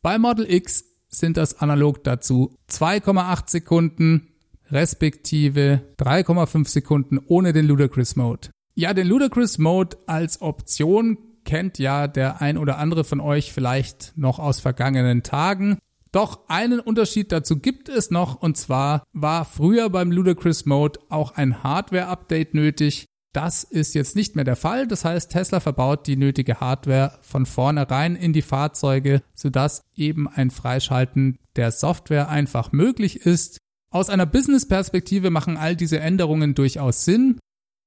Bei 0.00 0.18
Model 0.18 0.50
X 0.50 0.86
sind 1.08 1.36
das 1.36 1.60
analog 1.60 2.02
dazu 2.04 2.56
2,8 2.70 3.50
Sekunden 3.50 4.28
respektive 4.70 5.82
3,5 5.98 6.68
Sekunden 6.68 7.18
ohne 7.26 7.52
den 7.52 7.66
Ludicrous 7.66 8.16
Mode. 8.16 8.48
Ja, 8.74 8.94
den 8.94 9.06
Ludicrous 9.06 9.58
Mode 9.58 9.96
als 10.06 10.40
Option 10.40 11.18
kennt 11.44 11.78
ja 11.78 12.06
der 12.06 12.40
ein 12.42 12.58
oder 12.58 12.78
andere 12.78 13.04
von 13.04 13.20
euch 13.20 13.52
vielleicht 13.52 14.12
noch 14.16 14.38
aus 14.38 14.60
vergangenen 14.60 15.22
Tagen. 15.22 15.78
Doch 16.12 16.48
einen 16.48 16.80
Unterschied 16.80 17.32
dazu 17.32 17.58
gibt 17.58 17.88
es 17.88 18.10
noch 18.10 18.40
und 18.40 18.56
zwar 18.56 19.02
war 19.12 19.44
früher 19.44 19.90
beim 19.90 20.12
Ludicrous 20.12 20.64
Mode 20.64 21.00
auch 21.08 21.32
ein 21.32 21.62
Hardware-Update 21.62 22.54
nötig. 22.54 23.06
Das 23.32 23.62
ist 23.62 23.94
jetzt 23.94 24.16
nicht 24.16 24.36
mehr 24.36 24.44
der 24.44 24.56
Fall. 24.56 24.86
Das 24.86 25.04
heißt, 25.04 25.30
Tesla 25.30 25.60
verbaut 25.60 26.06
die 26.06 26.16
nötige 26.16 26.60
Hardware 26.60 27.18
von 27.20 27.46
vornherein 27.46 28.16
in 28.16 28.32
die 28.32 28.42
Fahrzeuge, 28.42 29.22
sodass 29.34 29.82
eben 29.96 30.28
ein 30.28 30.50
Freischalten 30.50 31.38
der 31.56 31.70
Software 31.70 32.28
einfach 32.30 32.72
möglich 32.72 33.26
ist. 33.26 33.58
Aus 33.90 34.10
einer 34.10 34.26
Business-Perspektive 34.26 35.30
machen 35.30 35.56
all 35.56 35.74
diese 35.74 35.98
Änderungen 36.00 36.54
durchaus 36.54 37.04
Sinn. 37.04 37.38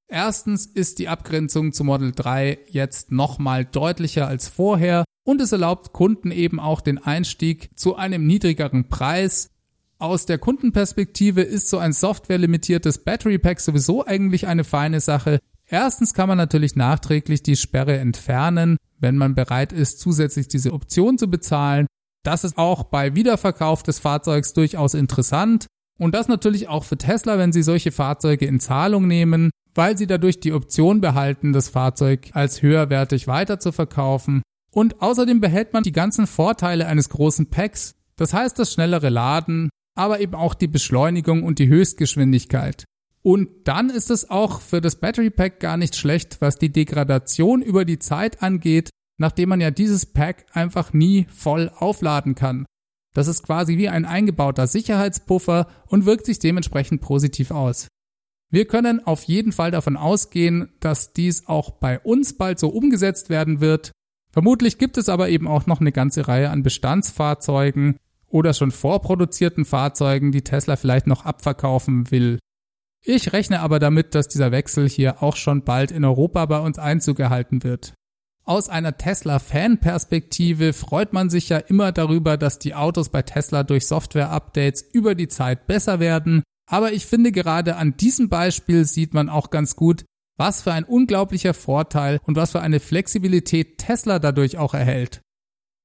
Erstens 0.07 0.65
ist 0.65 0.97
die 0.99 1.07
Abgrenzung 1.07 1.73
zu 1.73 1.83
Model 1.83 2.11
3 2.11 2.57
jetzt 2.69 3.11
nochmal 3.11 3.65
deutlicher 3.65 4.27
als 4.27 4.47
vorher 4.47 5.05
und 5.23 5.39
es 5.41 5.51
erlaubt 5.51 5.93
Kunden 5.93 6.31
eben 6.31 6.59
auch 6.59 6.81
den 6.81 6.97
Einstieg 6.97 7.69
zu 7.77 7.95
einem 7.95 8.25
niedrigeren 8.25 8.89
Preis. 8.89 9.51
Aus 9.99 10.25
der 10.25 10.39
Kundenperspektive 10.39 11.41
ist 11.41 11.69
so 11.69 11.77
ein 11.77 11.93
softwarelimitiertes 11.93 13.03
Battery 13.03 13.37
Pack 13.37 13.59
sowieso 13.59 14.03
eigentlich 14.03 14.47
eine 14.47 14.63
feine 14.63 14.99
Sache. 14.99 15.39
Erstens 15.67 16.15
kann 16.15 16.27
man 16.27 16.39
natürlich 16.39 16.75
nachträglich 16.75 17.43
die 17.43 17.55
Sperre 17.55 17.99
entfernen, 17.99 18.77
wenn 18.99 19.15
man 19.15 19.35
bereit 19.35 19.71
ist, 19.71 19.99
zusätzlich 19.99 20.47
diese 20.47 20.73
Option 20.73 21.19
zu 21.19 21.29
bezahlen. 21.29 21.85
Das 22.23 22.43
ist 22.43 22.57
auch 22.57 22.85
bei 22.85 23.13
Wiederverkauf 23.15 23.83
des 23.83 23.99
Fahrzeugs 23.99 24.53
durchaus 24.53 24.95
interessant. 24.95 25.67
Und 26.01 26.15
das 26.15 26.27
natürlich 26.27 26.67
auch 26.67 26.83
für 26.83 26.97
Tesla, 26.97 27.37
wenn 27.37 27.51
sie 27.53 27.61
solche 27.61 27.91
Fahrzeuge 27.91 28.45
in 28.45 28.59
Zahlung 28.59 29.07
nehmen 29.07 29.51
weil 29.73 29.97
sie 29.97 30.07
dadurch 30.07 30.39
die 30.39 30.53
Option 30.53 31.01
behalten, 31.01 31.53
das 31.53 31.69
Fahrzeug 31.69 32.29
als 32.33 32.61
höherwertig 32.61 33.27
weiter 33.27 33.59
zu 33.59 33.71
verkaufen. 33.71 34.41
Und 34.73 35.01
außerdem 35.01 35.41
behält 35.41 35.73
man 35.73 35.83
die 35.83 35.91
ganzen 35.91 36.27
Vorteile 36.27 36.87
eines 36.87 37.09
großen 37.09 37.49
Packs, 37.49 37.95
das 38.15 38.33
heißt 38.33 38.57
das 38.57 38.73
schnellere 38.73 39.09
Laden, 39.09 39.69
aber 39.95 40.19
eben 40.21 40.35
auch 40.35 40.53
die 40.53 40.67
Beschleunigung 40.67 41.43
und 41.43 41.59
die 41.59 41.67
Höchstgeschwindigkeit. 41.67 42.85
Und 43.23 43.49
dann 43.65 43.89
ist 43.89 44.09
es 44.09 44.29
auch 44.29 44.61
für 44.61 44.81
das 44.81 44.95
Battery 44.95 45.29
Pack 45.29 45.59
gar 45.59 45.77
nicht 45.77 45.95
schlecht, 45.95 46.41
was 46.41 46.57
die 46.57 46.71
Degradation 46.71 47.61
über 47.61 47.85
die 47.85 47.99
Zeit 47.99 48.41
angeht, 48.41 48.89
nachdem 49.17 49.49
man 49.49 49.61
ja 49.61 49.69
dieses 49.69 50.05
Pack 50.05 50.45
einfach 50.53 50.93
nie 50.93 51.27
voll 51.29 51.71
aufladen 51.75 52.33
kann. 52.33 52.65
Das 53.13 53.27
ist 53.27 53.43
quasi 53.43 53.77
wie 53.77 53.89
ein 53.89 54.05
eingebauter 54.05 54.67
Sicherheitspuffer 54.67 55.67
und 55.87 56.05
wirkt 56.05 56.25
sich 56.25 56.39
dementsprechend 56.39 57.01
positiv 57.01 57.51
aus. 57.51 57.87
Wir 58.49 58.65
können 58.65 59.05
auf 59.05 59.23
jeden 59.23 59.51
Fall 59.51 59.71
davon 59.71 59.95
ausgehen, 59.95 60.73
dass 60.79 61.13
dies 61.13 61.47
auch 61.47 61.71
bei 61.71 61.99
uns 61.99 62.37
bald 62.37 62.59
so 62.59 62.69
umgesetzt 62.69 63.29
werden 63.29 63.61
wird. 63.61 63.91
Vermutlich 64.31 64.77
gibt 64.77 64.97
es 64.97 65.09
aber 65.09 65.29
eben 65.29 65.47
auch 65.47 65.67
noch 65.67 65.81
eine 65.81 65.91
ganze 65.91 66.27
Reihe 66.27 66.49
an 66.49 66.63
Bestandsfahrzeugen 66.63 67.97
oder 68.27 68.53
schon 68.53 68.71
vorproduzierten 68.71 69.65
Fahrzeugen, 69.65 70.31
die 70.31 70.43
Tesla 70.43 70.75
vielleicht 70.75 71.07
noch 71.07 71.25
abverkaufen 71.25 72.11
will. 72.11 72.39
Ich 73.03 73.33
rechne 73.33 73.61
aber 73.61 73.79
damit, 73.79 74.15
dass 74.15 74.27
dieser 74.27 74.51
Wechsel 74.51 74.87
hier 74.87 75.23
auch 75.23 75.35
schon 75.35 75.63
bald 75.63 75.91
in 75.91 76.05
Europa 76.05 76.45
bei 76.45 76.59
uns 76.59 76.77
Einzug 76.77 77.19
erhalten 77.19 77.63
wird. 77.63 77.93
Aus 78.51 78.69
einer 78.69 78.97
Tesla-Fan-Perspektive 78.97 80.73
freut 80.73 81.13
man 81.13 81.29
sich 81.29 81.49
ja 81.49 81.57
immer 81.57 81.91
darüber, 81.91 82.37
dass 82.37 82.59
die 82.59 82.75
Autos 82.75 83.09
bei 83.09 83.21
Tesla 83.21 83.63
durch 83.63 83.87
Software-Updates 83.87 84.81
über 84.91 85.15
die 85.15 85.27
Zeit 85.27 85.67
besser 85.67 85.99
werden 85.99 86.43
aber 86.71 86.93
ich 86.93 87.05
finde 87.05 87.33
gerade 87.33 87.75
an 87.75 87.97
diesem 87.97 88.29
Beispiel 88.29 88.85
sieht 88.85 89.13
man 89.13 89.27
auch 89.27 89.49
ganz 89.49 89.75
gut, 89.75 90.05
was 90.37 90.61
für 90.61 90.71
ein 90.71 90.85
unglaublicher 90.85 91.53
Vorteil 91.53 92.21
und 92.23 92.37
was 92.37 92.51
für 92.51 92.61
eine 92.61 92.79
Flexibilität 92.79 93.77
Tesla 93.77 94.19
dadurch 94.19 94.57
auch 94.57 94.73
erhält. 94.73 95.19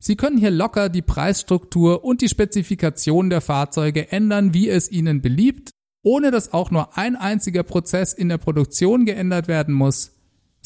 Sie 0.01 0.15
können 0.15 0.39
hier 0.39 0.53
locker 0.53 0.89
die 0.89 1.03
Preisstruktur 1.03 2.05
und 2.05 2.21
die 2.21 2.29
Spezifikation 2.29 3.31
der 3.31 3.41
Fahrzeuge 3.41 4.13
ändern, 4.13 4.55
wie 4.55 4.69
es 4.69 4.89
Ihnen 4.89 5.23
beliebt, 5.23 5.71
ohne 6.05 6.31
dass 6.31 6.53
auch 6.53 6.71
nur 6.71 6.97
ein 6.97 7.17
einziger 7.17 7.65
Prozess 7.65 8.13
in 8.13 8.29
der 8.29 8.39
Produktion 8.39 9.07
geändert 9.07 9.49
werden 9.49 9.75
muss. 9.75 10.13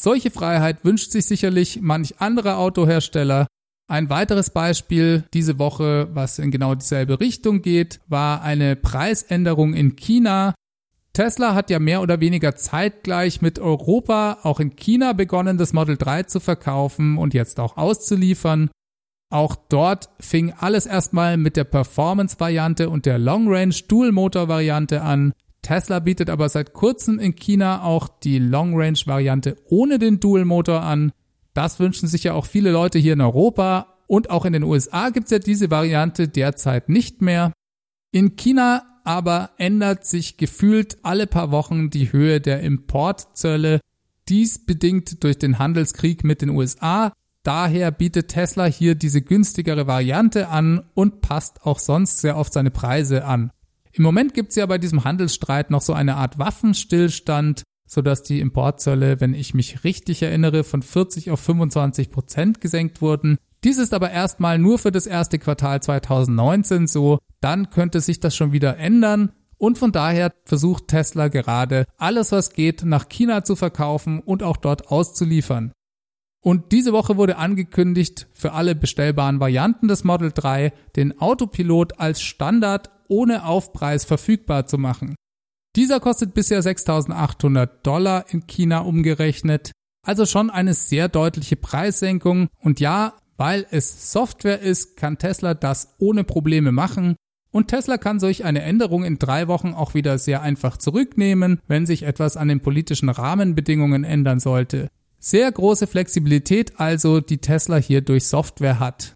Solche 0.03 0.31
Freiheit 0.31 0.83
wünscht 0.83 1.11
sich 1.11 1.27
sicherlich 1.27 1.83
manch 1.83 2.23
anderer 2.23 2.57
Autohersteller 2.57 3.47
ein 3.87 4.09
weiteres 4.09 4.49
Beispiel 4.49 5.25
diese 5.35 5.59
Woche, 5.59 6.09
was 6.15 6.39
in 6.39 6.51
genau 6.51 6.75
dieselbe 6.75 7.21
Richtung 7.21 7.61
geht, 7.61 8.01
war 8.09 8.41
eine 8.41 8.77
Preisänderung 8.77 9.75
in 9.75 9.97
China. 9.97 10.55
Tesla 11.13 11.55
hat 11.55 11.69
ja 11.69 11.81
mehr 11.81 12.01
oder 12.01 12.21
weniger 12.21 12.57
zeitgleich 12.57 13.43
mit 13.43 13.59
Europa 13.59 14.39
auch 14.43 14.59
in 14.59 14.75
China 14.75 15.13
begonnen, 15.13 15.59
das 15.59 15.75
Model 15.75 15.99
3 15.99 16.23
zu 16.23 16.41
verkaufen 16.41 17.19
und 17.19 17.35
jetzt 17.35 17.61
auch 17.61 17.77
auszuliefern. 17.77 18.71
Auch 19.31 19.55
dort 19.55 20.09
fing 20.19 20.55
alles 20.57 20.87
erstmal 20.87 21.37
mit 21.37 21.59
der 21.59 21.65
Performance-Variante 21.65 22.89
und 22.89 23.05
der 23.05 23.19
Long-Range 23.19 23.75
Dual-Motor-Variante 23.87 25.03
an. 25.03 25.35
Tesla 25.63 25.99
bietet 26.01 26.31
aber 26.31 26.49
seit 26.49 26.73
kurzem 26.73 27.19
in 27.19 27.35
China 27.35 27.83
auch 27.83 28.09
die 28.09 28.39
Long-Range-Variante 28.39 29.57
ohne 29.69 29.99
den 29.99 30.21
Dual-Motor 30.21 30.83
an. 30.83 31.13
Das 31.55 31.79
wünschen 31.81 32.09
sich 32.09 32.25
ja 32.25 32.35
auch 32.35 32.47
viele 32.47 32.71
Leute 32.71 32.99
hier 32.99 33.13
in 33.13 33.21
Europa 33.21 33.99
und 34.07 34.31
auch 34.31 34.45
in 34.45 34.53
den 34.53 34.63
USA 34.63 35.11
gibt 35.11 35.27
es 35.27 35.31
ja 35.31 35.39
diese 35.39 35.71
Variante 35.71 36.29
derzeit 36.29 36.89
nicht 36.89 37.23
mehr. 37.23 37.53
In 38.13 38.37
China 38.37 38.83
aber 39.05 39.51
ändert 39.57 40.07
sich 40.07 40.37
gefühlt 40.37 40.99
alle 41.03 41.27
paar 41.27 41.51
Wochen 41.51 41.91
die 41.91 42.13
Höhe 42.13 42.41
der 42.41 42.61
Importzölle. 42.61 43.81
Dies 44.29 44.65
bedingt 44.65 45.23
durch 45.25 45.39
den 45.39 45.59
Handelskrieg 45.59 46.25
mit 46.25 46.43
den 46.43 46.51
USA. 46.51 47.13
Daher 47.43 47.91
bietet 47.91 48.29
Tesla 48.29 48.67
hier 48.67 48.95
diese 48.95 49.23
günstigere 49.23 49.87
Variante 49.87 50.49
an 50.49 50.85
und 50.95 51.21
passt 51.21 51.63
auch 51.63 51.79
sonst 51.79 52.19
sehr 52.19 52.37
oft 52.37 52.53
seine 52.53 52.71
Preise 52.71 53.25
an. 53.25 53.51
Im 53.93 54.03
Moment 54.03 54.35
gibt 54.35 54.51
es 54.51 54.57
ja 54.57 54.67
bei 54.67 54.79
diesem 54.79 55.05
Handelsstreit 55.05 55.71
noch 55.71 55.83
so 55.83 55.93
eine 55.93 56.17
Art 56.17 56.39
Waffenstillstand 56.39 57.63
sodass 57.91 58.23
die 58.23 58.39
Importzölle, 58.39 59.21
wenn 59.21 59.35
ich 59.35 59.53
mich 59.53 59.83
richtig 59.83 60.23
erinnere, 60.23 60.63
von 60.63 60.81
40 60.81 61.33
auf 61.33 61.41
25 61.41 62.13
Prozent 62.13 62.61
gesenkt 62.61 63.03
wurden. 63.03 63.37
Dies 63.65 63.79
ist 63.79 63.93
aber 63.93 64.13
erstmal 64.13 64.61
nur 64.61 64.79
für 64.79 64.93
das 64.93 65.09
erste 65.09 65.41
Quartal 65.41 65.83
2019 65.83 66.87
so, 66.87 67.19
dann 67.41 67.71
könnte 67.71 68.01
sich 68.01 68.21
das 68.21 68.37
schon 68.37 68.53
wieder 68.53 68.77
ändern. 68.77 69.33
Und 69.59 69.77
von 69.77 69.91
daher 69.91 70.33
versucht 70.45 70.87
Tesla 70.87 71.29
gerade 71.29 71.85
alles, 71.99 72.31
was 72.31 72.53
geht, 72.53 72.85
nach 72.85 73.09
China 73.09 73.43
zu 73.43 73.57
verkaufen 73.57 74.21
und 74.21 74.45
auch 74.45 74.57
dort 74.57 74.89
auszuliefern. 74.89 75.73
Und 76.43 76.71
diese 76.71 76.93
Woche 76.93 77.17
wurde 77.17 77.39
angekündigt, 77.39 78.29
für 78.33 78.53
alle 78.53 78.77
bestellbaren 78.77 79.41
Varianten 79.41 79.89
des 79.89 80.05
Model 80.05 80.31
3 80.33 80.73
den 80.95 81.21
Autopilot 81.21 81.99
als 81.99 82.23
Standard 82.23 82.91
ohne 83.11 83.45
Aufpreis 83.45 84.05
verfügbar 84.05 84.67
zu 84.67 84.79
machen. 84.79 85.15
Dieser 85.77 86.01
kostet 86.01 86.35
bisher 86.35 86.63
6.800 86.63 87.83
Dollar 87.83 88.25
in 88.31 88.47
China 88.47 88.81
umgerechnet, 88.81 89.73
also 90.03 90.27
schon 90.27 90.51
eine 90.51 90.75
sehr 90.75 91.09
deutliche 91.09 91.57
Preissenkung. 91.57 92.49
Und 92.59 92.81
ja, 92.81 93.15
weil 93.37 93.67
es 93.71 94.13
Software 94.13 94.61
ist, 94.61 94.97
kann 94.97 95.19
Tesla 95.19 95.55
das 95.55 95.95
ohne 95.99 96.25
Probleme 96.25 96.73
machen. 96.73 97.17
Und 97.53 97.69
Tesla 97.69 97.99
kann 97.99 98.21
solch 98.21 98.45
eine 98.45 98.63
Änderung 98.63 99.05
in 99.05 99.19
drei 99.19 99.49
Wochen 99.49 99.75
auch 99.75 99.95
wieder 99.95 100.19
sehr 100.19 100.43
einfach 100.43 100.77
zurücknehmen, 100.77 101.61
wenn 101.67 101.85
sich 101.85 102.05
etwas 102.05 102.37
an 102.37 102.49
den 102.49 102.61
politischen 102.61 103.09
Rahmenbedingungen 103.09 104.05
ändern 104.05 104.41
sollte. 104.41 104.89
Sehr 105.19 105.51
große 105.51 105.87
Flexibilität 105.87 106.79
also, 106.79 107.21
die 107.21 107.39
Tesla 107.39 107.77
hier 107.77 108.01
durch 108.01 108.27
Software 108.27 108.79
hat. 108.79 109.15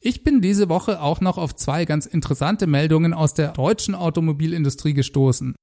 Ich 0.00 0.22
bin 0.22 0.40
diese 0.40 0.68
Woche 0.68 1.00
auch 1.00 1.20
noch 1.20 1.38
auf 1.38 1.54
zwei 1.54 1.84
ganz 1.84 2.06
interessante 2.06 2.66
Meldungen 2.66 3.14
aus 3.14 3.34
der 3.34 3.52
deutschen 3.52 3.94
Automobilindustrie 3.94 4.94
gestoßen. 4.94 5.54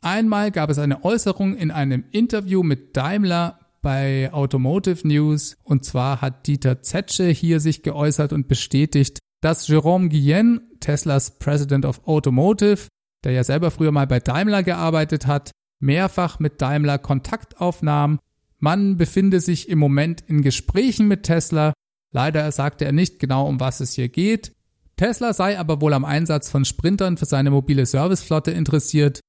Einmal 0.00 0.50
gab 0.50 0.70
es 0.70 0.78
eine 0.78 1.04
Äußerung 1.04 1.56
in 1.56 1.70
einem 1.70 2.04
Interview 2.12 2.62
mit 2.62 2.96
Daimler 2.96 3.58
bei 3.82 4.32
Automotive 4.32 5.06
News 5.06 5.56
und 5.64 5.84
zwar 5.84 6.20
hat 6.20 6.46
Dieter 6.46 6.82
Zetsche 6.82 7.28
hier 7.28 7.60
sich 7.60 7.82
geäußert 7.82 8.32
und 8.32 8.48
bestätigt, 8.48 9.18
dass 9.40 9.68
Jérôme 9.68 10.08
Guillen, 10.08 10.60
Teslas 10.80 11.38
President 11.38 11.84
of 11.84 12.06
Automotive, 12.06 12.88
der 13.24 13.32
ja 13.32 13.44
selber 13.44 13.70
früher 13.70 13.92
mal 13.92 14.06
bei 14.06 14.20
Daimler 14.20 14.62
gearbeitet 14.62 15.26
hat, 15.26 15.50
mehrfach 15.80 16.38
mit 16.38 16.60
Daimler 16.60 16.98
Kontakt 16.98 17.60
aufnahm. 17.60 18.18
Man 18.58 18.96
befinde 18.96 19.40
sich 19.40 19.68
im 19.68 19.78
Moment 19.78 20.20
in 20.22 20.42
Gesprächen 20.42 21.06
mit 21.06 21.24
Tesla. 21.24 21.72
Leider 22.12 22.50
sagte 22.52 22.84
er 22.84 22.92
nicht 22.92 23.18
genau, 23.18 23.46
um 23.46 23.60
was 23.60 23.80
es 23.80 23.92
hier 23.92 24.08
geht. 24.08 24.52
Tesla 24.96 25.32
sei 25.32 25.58
aber 25.58 25.80
wohl 25.80 25.92
am 25.92 26.04
Einsatz 26.04 26.50
von 26.50 26.64
Sprintern 26.64 27.16
für 27.16 27.26
seine 27.26 27.50
mobile 27.50 27.86
Serviceflotte 27.86 28.50
interessiert 28.50 29.20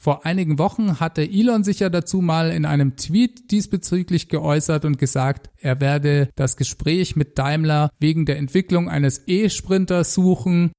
vor 0.00 0.24
einigen 0.24 0.60
Wochen 0.60 1.00
hatte 1.00 1.22
Elon 1.22 1.64
sich 1.64 1.80
ja 1.80 1.90
dazu 1.90 2.20
mal 2.20 2.52
in 2.52 2.64
einem 2.64 2.96
Tweet 2.96 3.50
diesbezüglich 3.50 4.28
geäußert 4.28 4.84
und 4.84 4.96
gesagt, 4.96 5.50
er 5.56 5.80
werde 5.80 6.30
das 6.36 6.56
Gespräch 6.56 7.16
mit 7.16 7.36
Daimler 7.36 7.90
wegen 7.98 8.24
der 8.24 8.38
Entwicklung 8.38 8.88
eines 8.88 9.26
E-Sprinters 9.26 10.14
suchen. 10.14 10.70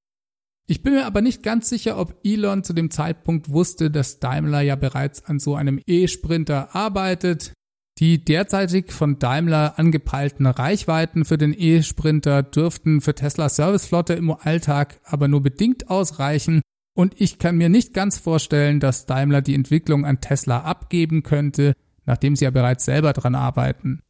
Ich 0.67 0.83
bin 0.83 0.93
mir 0.93 1.05
aber 1.05 1.21
nicht 1.21 1.43
ganz 1.43 1.67
sicher, 1.67 1.97
ob 1.97 2.21
Elon 2.23 2.63
zu 2.63 2.71
dem 2.71 2.91
Zeitpunkt 2.91 3.49
wusste, 3.49 3.91
dass 3.91 4.19
Daimler 4.19 4.61
ja 4.61 4.77
bereits 4.77 5.25
an 5.25 5.39
so 5.39 5.55
einem 5.55 5.81
E-Sprinter 5.85 6.73
arbeitet. 6.73 7.51
Die 7.99 8.23
derzeitig 8.23 8.93
von 8.93 9.19
Daimler 9.19 9.77
angepeilten 9.77 10.45
Reichweiten 10.45 11.25
für 11.25 11.37
den 11.37 11.53
E-Sprinter 11.57 12.43
dürften 12.43 13.01
für 13.01 13.13
Tesla 13.13 13.49
Serviceflotte 13.49 14.13
im 14.13 14.31
Alltag 14.31 15.01
aber 15.03 15.27
nur 15.27 15.43
bedingt 15.43 15.89
ausreichen, 15.89 16.61
und 16.95 17.19
ich 17.19 17.39
kann 17.39 17.55
mir 17.55 17.69
nicht 17.69 17.93
ganz 17.93 18.17
vorstellen, 18.17 18.79
dass 18.79 19.05
Daimler 19.05 19.41
die 19.41 19.55
Entwicklung 19.55 20.05
an 20.05 20.19
Tesla 20.19 20.61
abgeben 20.61 21.23
könnte, 21.23 21.73
nachdem 22.05 22.35
sie 22.35 22.45
ja 22.45 22.51
bereits 22.51 22.83
selber 22.83 23.13
dran 23.13 23.35
arbeiten. 23.35 24.01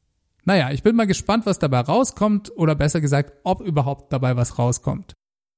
Naja, 0.45 0.71
ich 0.71 0.81
bin 0.81 0.95
mal 0.95 1.05
gespannt, 1.05 1.45
was 1.45 1.59
dabei 1.59 1.81
rauskommt 1.81 2.51
oder 2.55 2.73
besser 2.73 3.01
gesagt, 3.01 3.33
ob 3.43 3.61
überhaupt 3.61 4.11
dabei 4.11 4.35
was 4.35 4.57
rauskommt. 4.57 5.13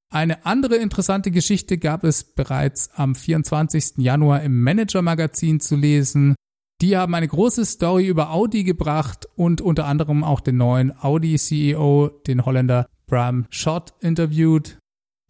Eine 0.09 0.45
andere 0.45 0.75
interessante 0.75 1.31
Geschichte 1.31 1.77
gab 1.77 2.03
es 2.03 2.25
bereits 2.25 2.89
am 2.95 3.15
24. 3.15 3.93
Januar 3.97 4.41
im 4.41 4.61
Manager-Magazin 4.61 5.61
zu 5.61 5.77
lesen. 5.77 6.35
Die 6.81 6.97
haben 6.97 7.13
eine 7.13 7.27
große 7.27 7.63
Story 7.63 8.07
über 8.07 8.31
Audi 8.31 8.63
gebracht 8.63 9.27
und 9.35 9.61
unter 9.61 9.85
anderem 9.85 10.23
auch 10.23 10.39
den 10.39 10.57
neuen 10.57 10.91
Audi-CEO, 10.99 12.09
den 12.25 12.43
Holländer 12.43 12.87
Bram 13.05 13.45
Schott, 13.51 13.93
interviewt. 13.99 14.79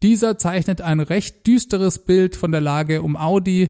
Dieser 0.01 0.37
zeichnet 0.37 0.79
ein 0.79 1.01
recht 1.01 1.45
düsteres 1.45 2.05
Bild 2.05 2.37
von 2.37 2.53
der 2.53 2.61
Lage 2.61 3.01
um 3.01 3.17
Audi. 3.17 3.67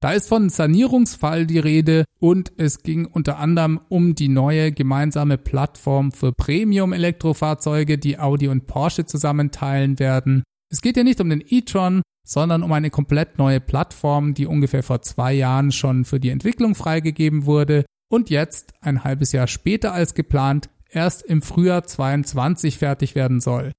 Da 0.00 0.12
ist 0.12 0.28
von 0.28 0.48
Sanierungsfall 0.48 1.46
die 1.46 1.58
Rede 1.58 2.06
und 2.18 2.52
es 2.56 2.82
ging 2.82 3.04
unter 3.04 3.38
anderem 3.38 3.82
um 3.90 4.14
die 4.14 4.28
neue 4.28 4.72
gemeinsame 4.72 5.36
Plattform 5.36 6.12
für 6.12 6.32
Premium-Elektrofahrzeuge, 6.32 7.98
die 7.98 8.18
Audi 8.18 8.48
und 8.48 8.66
Porsche 8.66 9.04
zusammenteilen 9.04 9.98
werden. 9.98 10.42
Es 10.70 10.80
geht 10.80 10.96
ja 10.96 11.04
nicht 11.04 11.20
um 11.20 11.28
den 11.28 11.44
e-tron, 11.46 12.00
sondern 12.24 12.62
um 12.62 12.72
eine 12.72 12.90
komplett 12.90 13.38
neue 13.38 13.60
Plattform, 13.60 14.34
die 14.34 14.46
ungefähr 14.46 14.82
vor 14.82 15.02
zwei 15.02 15.32
Jahren 15.32 15.72
schon 15.72 16.04
für 16.04 16.20
die 16.20 16.30
Entwicklung 16.30 16.74
freigegeben 16.74 17.46
wurde 17.46 17.84
und 18.08 18.30
jetzt, 18.30 18.74
ein 18.80 19.04
halbes 19.04 19.32
Jahr 19.32 19.46
später 19.46 19.92
als 19.92 20.14
geplant, 20.14 20.68
erst 20.90 21.22
im 21.22 21.42
Frühjahr 21.42 21.84
22 21.84 22.78
fertig 22.78 23.14
werden 23.14 23.40
soll. 23.40 23.72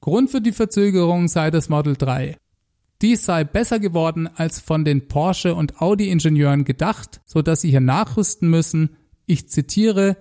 Grund 0.00 0.30
für 0.30 0.40
die 0.40 0.52
Verzögerung 0.52 1.28
sei 1.28 1.50
das 1.50 1.68
Model 1.68 1.96
3. 1.96 2.36
Dies 3.02 3.24
sei 3.24 3.44
besser 3.44 3.78
geworden 3.78 4.28
als 4.32 4.60
von 4.60 4.84
den 4.84 5.08
Porsche 5.08 5.54
und 5.54 5.80
Audi 5.82 6.10
Ingenieuren 6.10 6.64
gedacht, 6.64 7.20
so 7.26 7.42
dass 7.42 7.60
sie 7.60 7.70
hier 7.70 7.80
nachrüsten 7.80 8.48
müssen. 8.48 8.96
Ich 9.26 9.48
zitiere, 9.48 10.16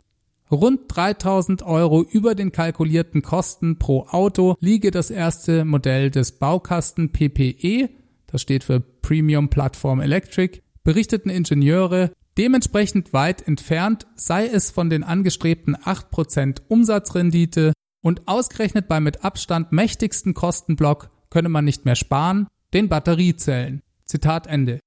Rund 0.51 0.81
3000 0.87 1.63
Euro 1.63 2.03
über 2.03 2.35
den 2.35 2.51
kalkulierten 2.51 3.23
Kosten 3.23 3.79
pro 3.79 4.05
Auto 4.07 4.55
liege 4.59 4.91
das 4.91 5.09
erste 5.09 5.65
Modell 5.65 6.11
des 6.11 6.33
Baukasten 6.33 7.11
PPE, 7.11 7.89
das 8.27 8.41
steht 8.41 8.63
für 8.63 8.79
Premium 8.79 9.49
Platform 9.49 10.01
Electric, 10.01 10.61
berichteten 10.83 11.29
Ingenieure, 11.29 12.11
dementsprechend 12.37 13.11
weit 13.11 13.47
entfernt 13.47 14.05
sei 14.15 14.45
es 14.45 14.69
von 14.69 14.89
den 14.89 15.03
angestrebten 15.03 15.75
8% 15.75 16.61
Umsatzrendite 16.67 17.73
und 18.01 18.27
ausgerechnet 18.27 18.87
beim 18.87 19.03
mit 19.03 19.23
Abstand 19.23 19.71
mächtigsten 19.71 20.35
Kostenblock 20.35 21.09
könne 21.31 21.49
man 21.49 21.65
nicht 21.65 21.85
mehr 21.85 21.95
sparen, 21.95 22.47
den 22.73 22.87
Batteriezellen. 22.87 23.81
Zitat 24.05 24.45
Ende. 24.45 24.79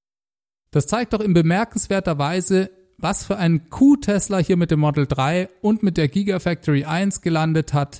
Das 0.71 0.87
zeigt 0.87 1.13
doch 1.13 1.19
in 1.19 1.33
bemerkenswerter 1.33 2.17
Weise, 2.17 2.69
was 3.01 3.25
für 3.25 3.37
ein 3.37 3.69
Coup 3.69 4.01
Tesla 4.01 4.37
hier 4.39 4.57
mit 4.57 4.71
dem 4.71 4.79
Model 4.79 5.07
3 5.07 5.49
und 5.61 5.83
mit 5.83 5.97
der 5.97 6.07
Gigafactory 6.07 6.85
1 6.85 7.21
gelandet 7.21 7.73
hat. 7.73 7.99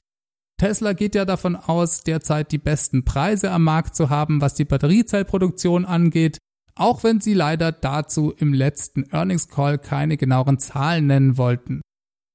Tesla 0.58 0.94
geht 0.94 1.16
ja 1.16 1.26
davon 1.26 1.56
aus, 1.56 2.02
derzeit 2.02 2.52
die 2.52 2.58
besten 2.58 3.06
Preise 3.06 3.52
am 3.52 3.64
Markt 3.64 3.96
zu 3.96 4.10
haben, 4.10 4.42
was 4.42 4.56
die 4.56 4.66
Batteriezellproduktion 4.66 5.86
angeht, 5.86 6.38
auch 6.76 7.04
wenn 7.04 7.22
sie 7.22 7.34
leider 7.34 7.72
dazu 7.72 8.32
im 8.32 8.54
letzten 8.54 9.04
Earnings 9.12 9.48
Call 9.48 9.78
keine 9.78 10.18
genaueren 10.18 10.60
Zahlen 10.60 11.08
nennen 11.08 11.38
wollten. 11.38 11.82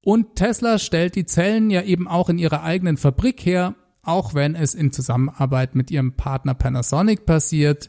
Und 0.05 0.37
Tesla 0.37 0.79
stellt 0.79 1.16
die 1.16 1.27
Zellen 1.27 1.70
ja 1.70 1.83
eben 1.83 2.09
auch 2.09 2.29
in 2.29 2.38
ihrer 2.38 2.62
eigenen 2.62 2.96
Fabrik 2.96 3.44
her, 3.44 3.74
auch 4.03 4.35
wenn 4.35 4.55
es 4.55 4.74
in 4.74 4.92
Zusammenarbeit 4.92 5.74
mit 5.74 5.90
ihrem 5.90 6.16
Partner 6.16 6.55
Panasonic 6.55 7.24
passiert. 7.27 7.88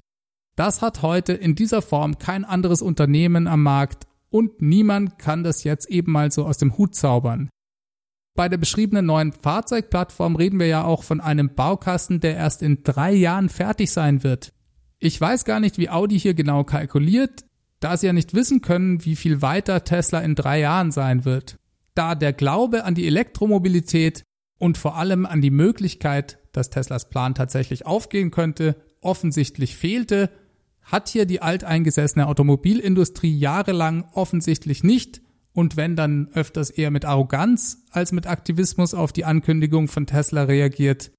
Das 0.55 0.81
hat 0.81 1.01
heute 1.01 1.33
in 1.33 1.55
dieser 1.55 1.81
Form 1.81 2.17
kein 2.17 2.45
anderes 2.45 2.81
Unternehmen 2.81 3.47
am 3.47 3.63
Markt 3.63 4.05
und 4.29 4.61
niemand 4.61 5.19
kann 5.19 5.43
das 5.43 5.63
jetzt 5.63 5.89
eben 5.89 6.11
mal 6.11 6.31
so 6.31 6.45
aus 6.45 6.57
dem 6.57 6.77
Hut 6.77 6.95
zaubern. 6.95 7.49
Bei 8.35 8.49
der 8.49 8.57
beschriebenen 8.57 9.05
neuen 9.05 9.31
Fahrzeugplattform 9.31 10.35
reden 10.35 10.59
wir 10.59 10.67
ja 10.67 10.83
auch 10.83 11.03
von 11.03 11.21
einem 11.21 11.55
Baukasten, 11.55 12.19
der 12.19 12.35
erst 12.35 12.61
in 12.61 12.83
drei 12.83 13.13
Jahren 13.13 13.49
fertig 13.49 13.91
sein 13.91 14.23
wird. 14.23 14.51
Ich 14.99 15.19
weiß 15.19 15.45
gar 15.45 15.59
nicht, 15.59 15.77
wie 15.77 15.89
Audi 15.89 16.19
hier 16.19 16.33
genau 16.33 16.63
kalkuliert, 16.63 17.45
da 17.79 17.95
sie 17.95 18.07
ja 18.07 18.13
nicht 18.13 18.33
wissen 18.33 18.61
können, 18.61 19.05
wie 19.05 19.15
viel 19.15 19.41
weiter 19.41 19.83
Tesla 19.83 20.19
in 20.19 20.35
drei 20.35 20.59
Jahren 20.59 20.91
sein 20.91 21.23
wird 21.23 21.57
da 21.95 22.13
der 22.13 22.33
Glaube 22.33 22.83
an 22.83 22.93
die 22.93 23.07
Elektromobilität 23.07 24.23
und 24.59 24.77
vor 24.77 24.97
allem 24.97 25.25
an 25.25 25.41
die 25.41 25.51
Möglichkeit, 25.51 26.37
dass 26.51 26.69
Teslas 26.69 27.09
Plan 27.09 27.33
tatsächlich 27.33 27.85
aufgehen 27.85 28.31
könnte, 28.31 28.75
offensichtlich 29.01 29.75
fehlte, 29.75 30.29
hat 30.85 31.09
hier 31.09 31.25
die 31.25 31.41
alteingesessene 31.41 32.27
Automobilindustrie 32.27 33.37
jahrelang 33.37 34.05
offensichtlich 34.13 34.83
nicht 34.83 35.21
und 35.51 35.77
wenn 35.77 35.95
dann 35.95 36.29
öfters 36.33 36.69
eher 36.69 36.91
mit 36.91 37.05
Arroganz 37.05 37.83
als 37.91 38.11
mit 38.11 38.27
Aktivismus 38.27 38.93
auf 38.93 39.11
die 39.11 39.25
Ankündigung 39.25 39.87
von 39.87 40.05
Tesla 40.05 40.43
reagiert. 40.43 41.11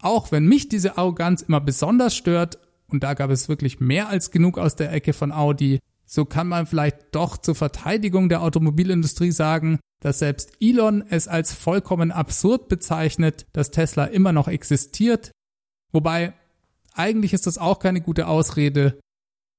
Auch 0.00 0.32
wenn 0.32 0.46
mich 0.46 0.68
diese 0.68 0.98
Arroganz 0.98 1.42
immer 1.42 1.60
besonders 1.60 2.16
stört, 2.16 2.58
und 2.88 3.02
da 3.02 3.14
gab 3.14 3.30
es 3.30 3.48
wirklich 3.48 3.80
mehr 3.80 4.08
als 4.08 4.30
genug 4.30 4.58
aus 4.58 4.74
der 4.74 4.92
Ecke 4.92 5.12
von 5.12 5.32
Audi, 5.32 5.80
so 6.06 6.24
kann 6.24 6.48
man 6.48 6.66
vielleicht 6.66 7.14
doch 7.14 7.36
zur 7.36 7.54
Verteidigung 7.54 8.30
der 8.30 8.42
Automobilindustrie 8.42 9.30
sagen, 9.30 9.78
dass 10.00 10.20
selbst 10.20 10.52
Elon 10.60 11.04
es 11.08 11.28
als 11.28 11.52
vollkommen 11.52 12.10
absurd 12.10 12.68
bezeichnet, 12.68 13.46
dass 13.52 13.70
Tesla 13.70 14.04
immer 14.04 14.32
noch 14.32 14.48
existiert. 14.48 15.32
Wobei, 15.92 16.32
eigentlich 16.94 17.32
ist 17.32 17.46
das 17.46 17.58
auch 17.58 17.78
keine 17.78 18.00
gute 18.00 18.26
Ausrede. 18.26 18.98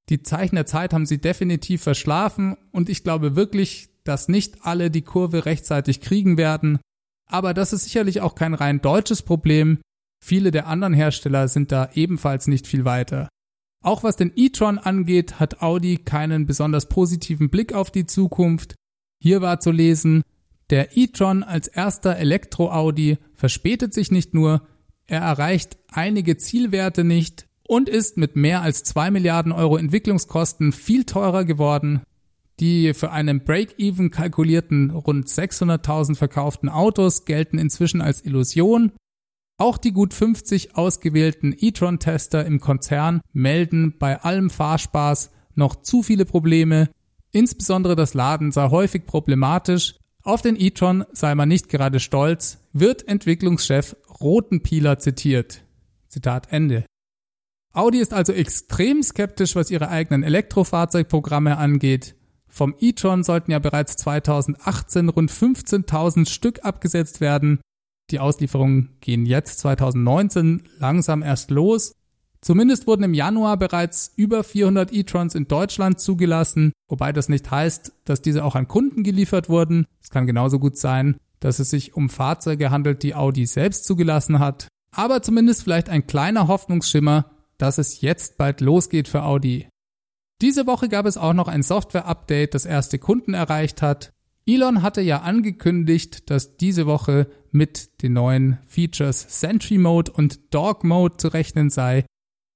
Die 0.08 0.22
Zeichen 0.22 0.56
der 0.56 0.66
Zeit 0.66 0.92
haben 0.92 1.06
sie 1.06 1.20
definitiv 1.20 1.82
verschlafen 1.82 2.56
und 2.72 2.88
ich 2.88 3.04
glaube 3.04 3.36
wirklich, 3.36 3.90
dass 4.04 4.28
nicht 4.28 4.64
alle 4.64 4.90
die 4.90 5.02
Kurve 5.02 5.46
rechtzeitig 5.46 6.00
kriegen 6.00 6.36
werden. 6.36 6.80
Aber 7.26 7.54
das 7.54 7.72
ist 7.72 7.84
sicherlich 7.84 8.20
auch 8.20 8.34
kein 8.34 8.54
rein 8.54 8.80
deutsches 8.80 9.22
Problem. 9.22 9.78
Viele 10.22 10.50
der 10.50 10.66
anderen 10.66 10.94
Hersteller 10.94 11.48
sind 11.48 11.70
da 11.70 11.90
ebenfalls 11.94 12.48
nicht 12.48 12.66
viel 12.66 12.84
weiter. 12.84 13.28
Auch 13.82 14.02
was 14.02 14.16
den 14.16 14.32
e-tron 14.34 14.78
angeht, 14.78 15.40
hat 15.40 15.62
Audi 15.62 15.96
keinen 15.98 16.44
besonders 16.44 16.88
positiven 16.88 17.48
Blick 17.48 17.72
auf 17.72 17.90
die 17.90 18.04
Zukunft. 18.04 18.74
Hier 19.22 19.40
war 19.40 19.60
zu 19.60 19.70
lesen, 19.70 20.22
der 20.68 20.96
e-tron 20.96 21.42
als 21.42 21.66
erster 21.66 22.16
Elektro-Audi 22.16 23.18
verspätet 23.34 23.94
sich 23.94 24.10
nicht 24.10 24.34
nur, 24.34 24.66
er 25.10 25.20
erreicht 25.20 25.76
einige 25.90 26.36
Zielwerte 26.36 27.04
nicht 27.04 27.46
und 27.66 27.88
ist 27.88 28.16
mit 28.16 28.36
mehr 28.36 28.62
als 28.62 28.84
2 28.84 29.10
Milliarden 29.10 29.52
Euro 29.52 29.76
Entwicklungskosten 29.76 30.72
viel 30.72 31.04
teurer 31.04 31.44
geworden. 31.44 32.02
Die 32.58 32.94
für 32.94 33.10
einen 33.10 33.44
Break-Even 33.44 34.10
kalkulierten 34.10 34.90
rund 34.90 35.28
600.000 35.28 36.16
verkauften 36.16 36.68
Autos 36.68 37.24
gelten 37.24 37.58
inzwischen 37.58 38.00
als 38.00 38.24
Illusion 38.24 38.92
auch 39.60 39.76
die 39.76 39.92
gut 39.92 40.14
50 40.14 40.74
ausgewählten 40.74 41.54
e-tron-Tester 41.54 42.46
im 42.46 42.60
Konzern 42.60 43.20
melden 43.34 43.94
bei 43.98 44.18
allem 44.18 44.48
Fahrspaß 44.48 45.32
noch 45.54 45.76
zu 45.76 46.02
viele 46.02 46.24
Probleme. 46.24 46.88
Insbesondere 47.30 47.94
das 47.94 48.14
Laden 48.14 48.52
sei 48.52 48.70
häufig 48.70 49.04
problematisch. 49.04 49.96
Auf 50.22 50.40
den 50.40 50.58
e-tron 50.58 51.04
sei 51.12 51.34
man 51.34 51.50
nicht 51.50 51.68
gerade 51.68 52.00
stolz. 52.00 52.59
Wird 52.72 53.08
Entwicklungschef 53.08 53.96
Rotenpieler 54.20 54.98
zitiert. 54.98 55.64
Zitat 56.06 56.52
Ende. 56.52 56.84
Audi 57.72 57.98
ist 57.98 58.12
also 58.12 58.32
extrem 58.32 59.02
skeptisch, 59.02 59.54
was 59.54 59.70
ihre 59.70 59.88
eigenen 59.88 60.22
Elektrofahrzeugprogramme 60.22 61.56
angeht. 61.56 62.16
Vom 62.48 62.74
e-tron 62.80 63.22
sollten 63.22 63.52
ja 63.52 63.60
bereits 63.60 63.96
2018 63.96 65.08
rund 65.08 65.30
15.000 65.30 66.28
Stück 66.28 66.64
abgesetzt 66.64 67.20
werden. 67.20 67.60
Die 68.10 68.18
Auslieferungen 68.18 68.96
gehen 69.00 69.24
jetzt 69.24 69.60
2019 69.60 70.64
langsam 70.78 71.22
erst 71.22 71.52
los. 71.52 71.92
Zumindest 72.40 72.88
wurden 72.88 73.04
im 73.04 73.14
Januar 73.14 73.56
bereits 73.56 74.12
über 74.16 74.42
400 74.42 74.92
e-trons 74.92 75.34
in 75.36 75.46
Deutschland 75.46 76.00
zugelassen, 76.00 76.72
wobei 76.88 77.12
das 77.12 77.28
nicht 77.28 77.50
heißt, 77.50 77.92
dass 78.04 78.22
diese 78.22 78.44
auch 78.44 78.56
an 78.56 78.66
Kunden 78.66 79.04
geliefert 79.04 79.48
wurden. 79.48 79.86
Es 80.02 80.10
kann 80.10 80.26
genauso 80.26 80.58
gut 80.58 80.76
sein, 80.76 81.16
dass 81.40 81.58
es 81.58 81.70
sich 81.70 81.94
um 81.94 82.08
Fahrzeuge 82.08 82.70
handelt, 82.70 83.02
die 83.02 83.14
Audi 83.14 83.46
selbst 83.46 83.84
zugelassen 83.84 84.38
hat. 84.38 84.68
Aber 84.92 85.22
zumindest 85.22 85.62
vielleicht 85.62 85.88
ein 85.88 86.06
kleiner 86.06 86.48
Hoffnungsschimmer, 86.48 87.30
dass 87.58 87.78
es 87.78 88.00
jetzt 88.00 88.38
bald 88.38 88.60
losgeht 88.60 89.08
für 89.08 89.22
Audi. 89.22 89.68
Diese 90.40 90.66
Woche 90.66 90.88
gab 90.88 91.06
es 91.06 91.18
auch 91.18 91.34
noch 91.34 91.48
ein 91.48 91.62
Software-Update, 91.62 92.54
das 92.54 92.64
erste 92.64 92.98
Kunden 92.98 93.34
erreicht 93.34 93.82
hat. 93.82 94.12
Elon 94.46 94.82
hatte 94.82 95.02
ja 95.02 95.20
angekündigt, 95.20 96.30
dass 96.30 96.56
diese 96.56 96.86
Woche 96.86 97.30
mit 97.50 98.02
den 98.02 98.14
neuen 98.14 98.58
Features 98.66 99.26
Sentry 99.28 99.78
Mode 99.78 100.10
und 100.12 100.54
Dog 100.54 100.82
Mode 100.82 101.18
zu 101.18 101.28
rechnen 101.28 101.68
sei. 101.68 102.04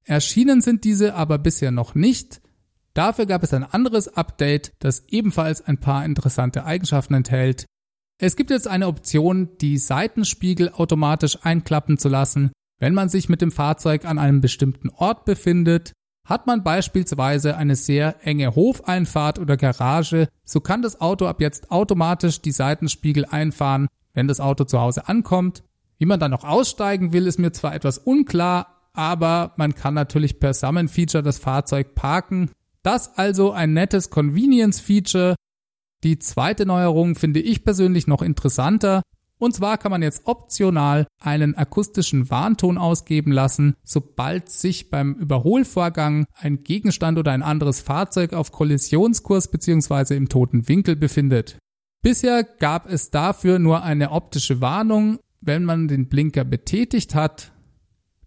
Erschienen 0.05 0.61
sind 0.61 0.85
diese 0.85 1.15
aber 1.15 1.39
bisher 1.39 1.71
noch 1.71 1.95
nicht. 1.95 2.41
Dafür 2.95 3.27
gab 3.27 3.43
es 3.43 3.53
ein 3.53 3.65
anderes 3.65 4.09
Update, 4.09 4.73
das 4.79 5.05
ebenfalls 5.09 5.63
ein 5.63 5.79
paar 5.79 6.05
interessante 6.05 6.65
Eigenschaften 6.65 7.15
enthält. 7.15 7.67
Es 8.25 8.37
gibt 8.37 8.49
jetzt 8.49 8.67
eine 8.67 8.87
Option, 8.87 9.51
die 9.61 9.77
Seitenspiegel 9.77 10.71
automatisch 10.71 11.37
einklappen 11.43 11.99
zu 11.99 12.09
lassen, 12.09 12.53
wenn 12.79 12.95
man 12.95 13.11
sich 13.11 13.29
mit 13.29 13.43
dem 13.43 13.53
Fahrzeug 13.53 14.07
an 14.07 14.19
einem 14.19 14.41
bestimmten 14.41 14.89
Ort 14.89 15.27
befindet. 15.27 15.93
Hat 16.27 16.47
man 16.47 16.65
beispielsweise 16.65 17.59
eine 17.59 17.77
sehr 17.77 18.27
enge 18.27 18.55
Hofeinfahrt 18.55 19.39
oder 19.39 19.59
Garage, 19.59 20.29
so 20.43 20.61
kann 20.61 20.81
das 20.81 21.03
Auto 21.03 21.27
ab 21.27 21.43
jetzt 21.43 21.71
automatisch 21.71 22.41
die 22.41 22.53
Seitenspiegel 22.53 23.27
einfahren, 23.27 23.89
wenn 24.15 24.27
das 24.27 24.41
Auto 24.41 24.65
zu 24.65 24.81
Hause 24.81 25.07
ankommt. 25.07 25.63
Wie 25.99 26.07
man 26.07 26.19
dann 26.19 26.31
noch 26.31 26.45
aussteigen 26.45 27.13
will, 27.13 27.27
ist 27.27 27.39
mir 27.39 27.53
zwar 27.53 27.75
etwas 27.75 27.99
unklar, 27.99 28.89
aber 28.95 29.53
man 29.59 29.75
kann 29.75 29.93
natürlich 29.93 30.41
per 30.41 30.55
Summon 30.55 30.89
Feature 30.89 31.23
das 31.23 31.37
Fahrzeug 31.37 31.95
parken. 31.95 32.51
Das 32.83 33.19
also 33.19 33.53
ein 33.53 33.75
nettes 33.75 34.09
Convenience 34.09 34.81
Feature. 34.81 35.35
Die 36.05 36.19
zweite 36.19 36.67
Neuerung 36.67 37.15
finde 37.15 37.41
ich 37.41 37.65
persönlich 37.65 38.07
noch 38.07 38.21
interessanter. 38.21 39.03
Und 39.39 39.55
zwar 39.55 39.79
kann 39.79 39.91
man 39.91 40.03
jetzt 40.03 40.27
optional 40.27 41.07
einen 41.19 41.55
akustischen 41.55 42.31
Warnton 42.31 42.79
ausgeben 42.79 43.33
lassen, 43.33 43.75
sobald 43.83 44.51
sich 44.51 44.91
beim 44.91 45.15
Überholvorgang 45.15 46.27
ein 46.35 46.63
Gegenstand 46.63 47.19
oder 47.19 47.33
ein 47.33 47.43
anderes 47.43 47.81
Fahrzeug 47.81 48.35
auf 48.35 48.53
Kollisionskurs 48.53 49.49
bzw. 49.49 50.15
im 50.15 50.29
toten 50.29 50.69
Winkel 50.69 50.95
befindet. 50.95 51.59
Bisher 52.03 52.45
gab 52.45 52.87
es 52.87 53.11
dafür 53.11 53.59
nur 53.59 53.83
eine 53.83 54.11
optische 54.11 54.61
Warnung, 54.61 55.19
wenn 55.41 55.65
man 55.65 55.89
den 55.89 56.09
Blinker 56.09 56.45
betätigt 56.45 57.15
hat. 57.15 57.53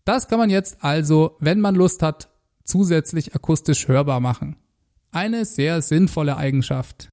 Das 0.03 0.27
kann 0.27 0.39
man 0.39 0.49
jetzt 0.49 0.83
also, 0.83 1.37
wenn 1.39 1.61
man 1.61 1.75
Lust 1.75 2.01
hat, 2.01 2.29
zusätzlich 2.63 3.35
akustisch 3.35 3.87
hörbar 3.87 4.19
machen. 4.19 4.55
Eine 5.11 5.45
sehr 5.45 5.81
sinnvolle 5.83 6.37
Eigenschaft. 6.37 7.09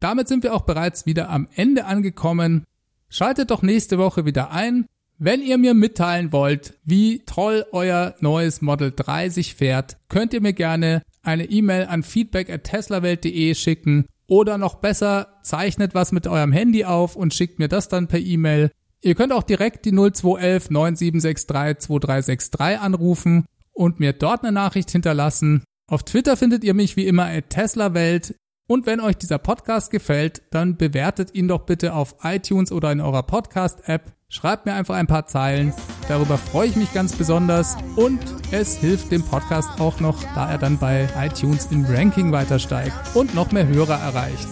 Damit 0.00 0.28
sind 0.28 0.42
wir 0.42 0.54
auch 0.54 0.62
bereits 0.62 1.06
wieder 1.06 1.30
am 1.30 1.48
Ende 1.54 1.86
angekommen. 1.86 2.64
Schaltet 3.08 3.50
doch 3.50 3.62
nächste 3.62 3.98
Woche 3.98 4.24
wieder 4.24 4.50
ein, 4.50 4.86
wenn 5.18 5.40
ihr 5.40 5.56
mir 5.56 5.72
mitteilen 5.72 6.30
wollt, 6.30 6.78
wie 6.84 7.20
toll 7.24 7.64
euer 7.72 8.14
neues 8.20 8.60
Model 8.60 8.92
3 8.94 9.30
sich 9.30 9.54
fährt, 9.54 9.96
könnt 10.10 10.34
ihr 10.34 10.42
mir 10.42 10.52
gerne 10.52 11.00
eine 11.22 11.46
E-Mail 11.46 11.86
an 11.86 12.02
feedback@teslawelt.de 12.02 13.54
schicken 13.54 14.04
oder 14.26 14.58
noch 14.58 14.74
besser, 14.74 15.38
zeichnet 15.42 15.94
was 15.94 16.12
mit 16.12 16.26
eurem 16.26 16.52
Handy 16.52 16.84
auf 16.84 17.16
und 17.16 17.32
schickt 17.32 17.58
mir 17.58 17.68
das 17.68 17.88
dann 17.88 18.08
per 18.08 18.18
E-Mail. 18.18 18.70
Ihr 19.00 19.14
könnt 19.14 19.32
auch 19.32 19.42
direkt 19.42 19.86
die 19.86 19.92
0211 19.92 20.68
9763 20.68 21.86
2363 21.86 22.78
anrufen 22.78 23.46
und 23.72 24.00
mir 24.00 24.12
dort 24.12 24.42
eine 24.42 24.52
Nachricht 24.52 24.90
hinterlassen. 24.90 25.64
Auf 25.86 26.02
Twitter 26.02 26.36
findet 26.36 26.62
ihr 26.62 26.74
mich 26.74 26.96
wie 26.96 27.06
immer 27.06 27.24
at 27.24 27.48
teslawelt. 27.48 28.34
Und 28.66 28.86
wenn 28.86 29.00
euch 29.00 29.16
dieser 29.16 29.38
Podcast 29.38 29.90
gefällt, 29.90 30.42
dann 30.50 30.76
bewertet 30.76 31.34
ihn 31.34 31.48
doch 31.48 31.60
bitte 31.60 31.94
auf 31.94 32.16
iTunes 32.22 32.72
oder 32.72 32.90
in 32.90 33.00
eurer 33.00 33.22
Podcast-App. 33.22 34.12
Schreibt 34.28 34.66
mir 34.66 34.74
einfach 34.74 34.96
ein 34.96 35.06
paar 35.06 35.26
Zeilen. 35.26 35.72
Darüber 36.08 36.36
freue 36.36 36.68
ich 36.68 36.76
mich 36.76 36.92
ganz 36.92 37.12
besonders. 37.12 37.76
Und 37.94 38.18
es 38.50 38.76
hilft 38.76 39.12
dem 39.12 39.22
Podcast 39.22 39.80
auch 39.80 40.00
noch, 40.00 40.20
da 40.34 40.50
er 40.50 40.58
dann 40.58 40.78
bei 40.78 41.08
iTunes 41.16 41.68
im 41.70 41.84
Ranking 41.84 42.32
weiter 42.32 42.58
steigt 42.58 42.92
und 43.14 43.34
noch 43.36 43.52
mehr 43.52 43.68
Hörer 43.68 44.00
erreicht. 44.00 44.48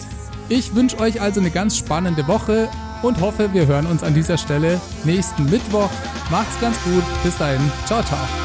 Ich 0.47 0.75
wünsche 0.75 0.99
euch 0.99 1.19
also 1.19 1.41
eine 1.41 1.51
ganz 1.51 1.77
spannende 1.77 2.27
Woche 2.27 2.69
und 3.01 3.19
hoffe, 3.19 3.53
wir 3.53 3.67
hören 3.67 3.85
uns 3.85 4.03
an 4.03 4.13
dieser 4.13 4.37
Stelle 4.37 4.79
nächsten 5.03 5.45
Mittwoch. 5.49 5.91
Macht's 6.31 6.59
ganz 6.61 6.81
gut. 6.83 7.03
Bis 7.23 7.37
dahin. 7.37 7.61
Ciao, 7.85 8.01
ciao. 8.03 8.44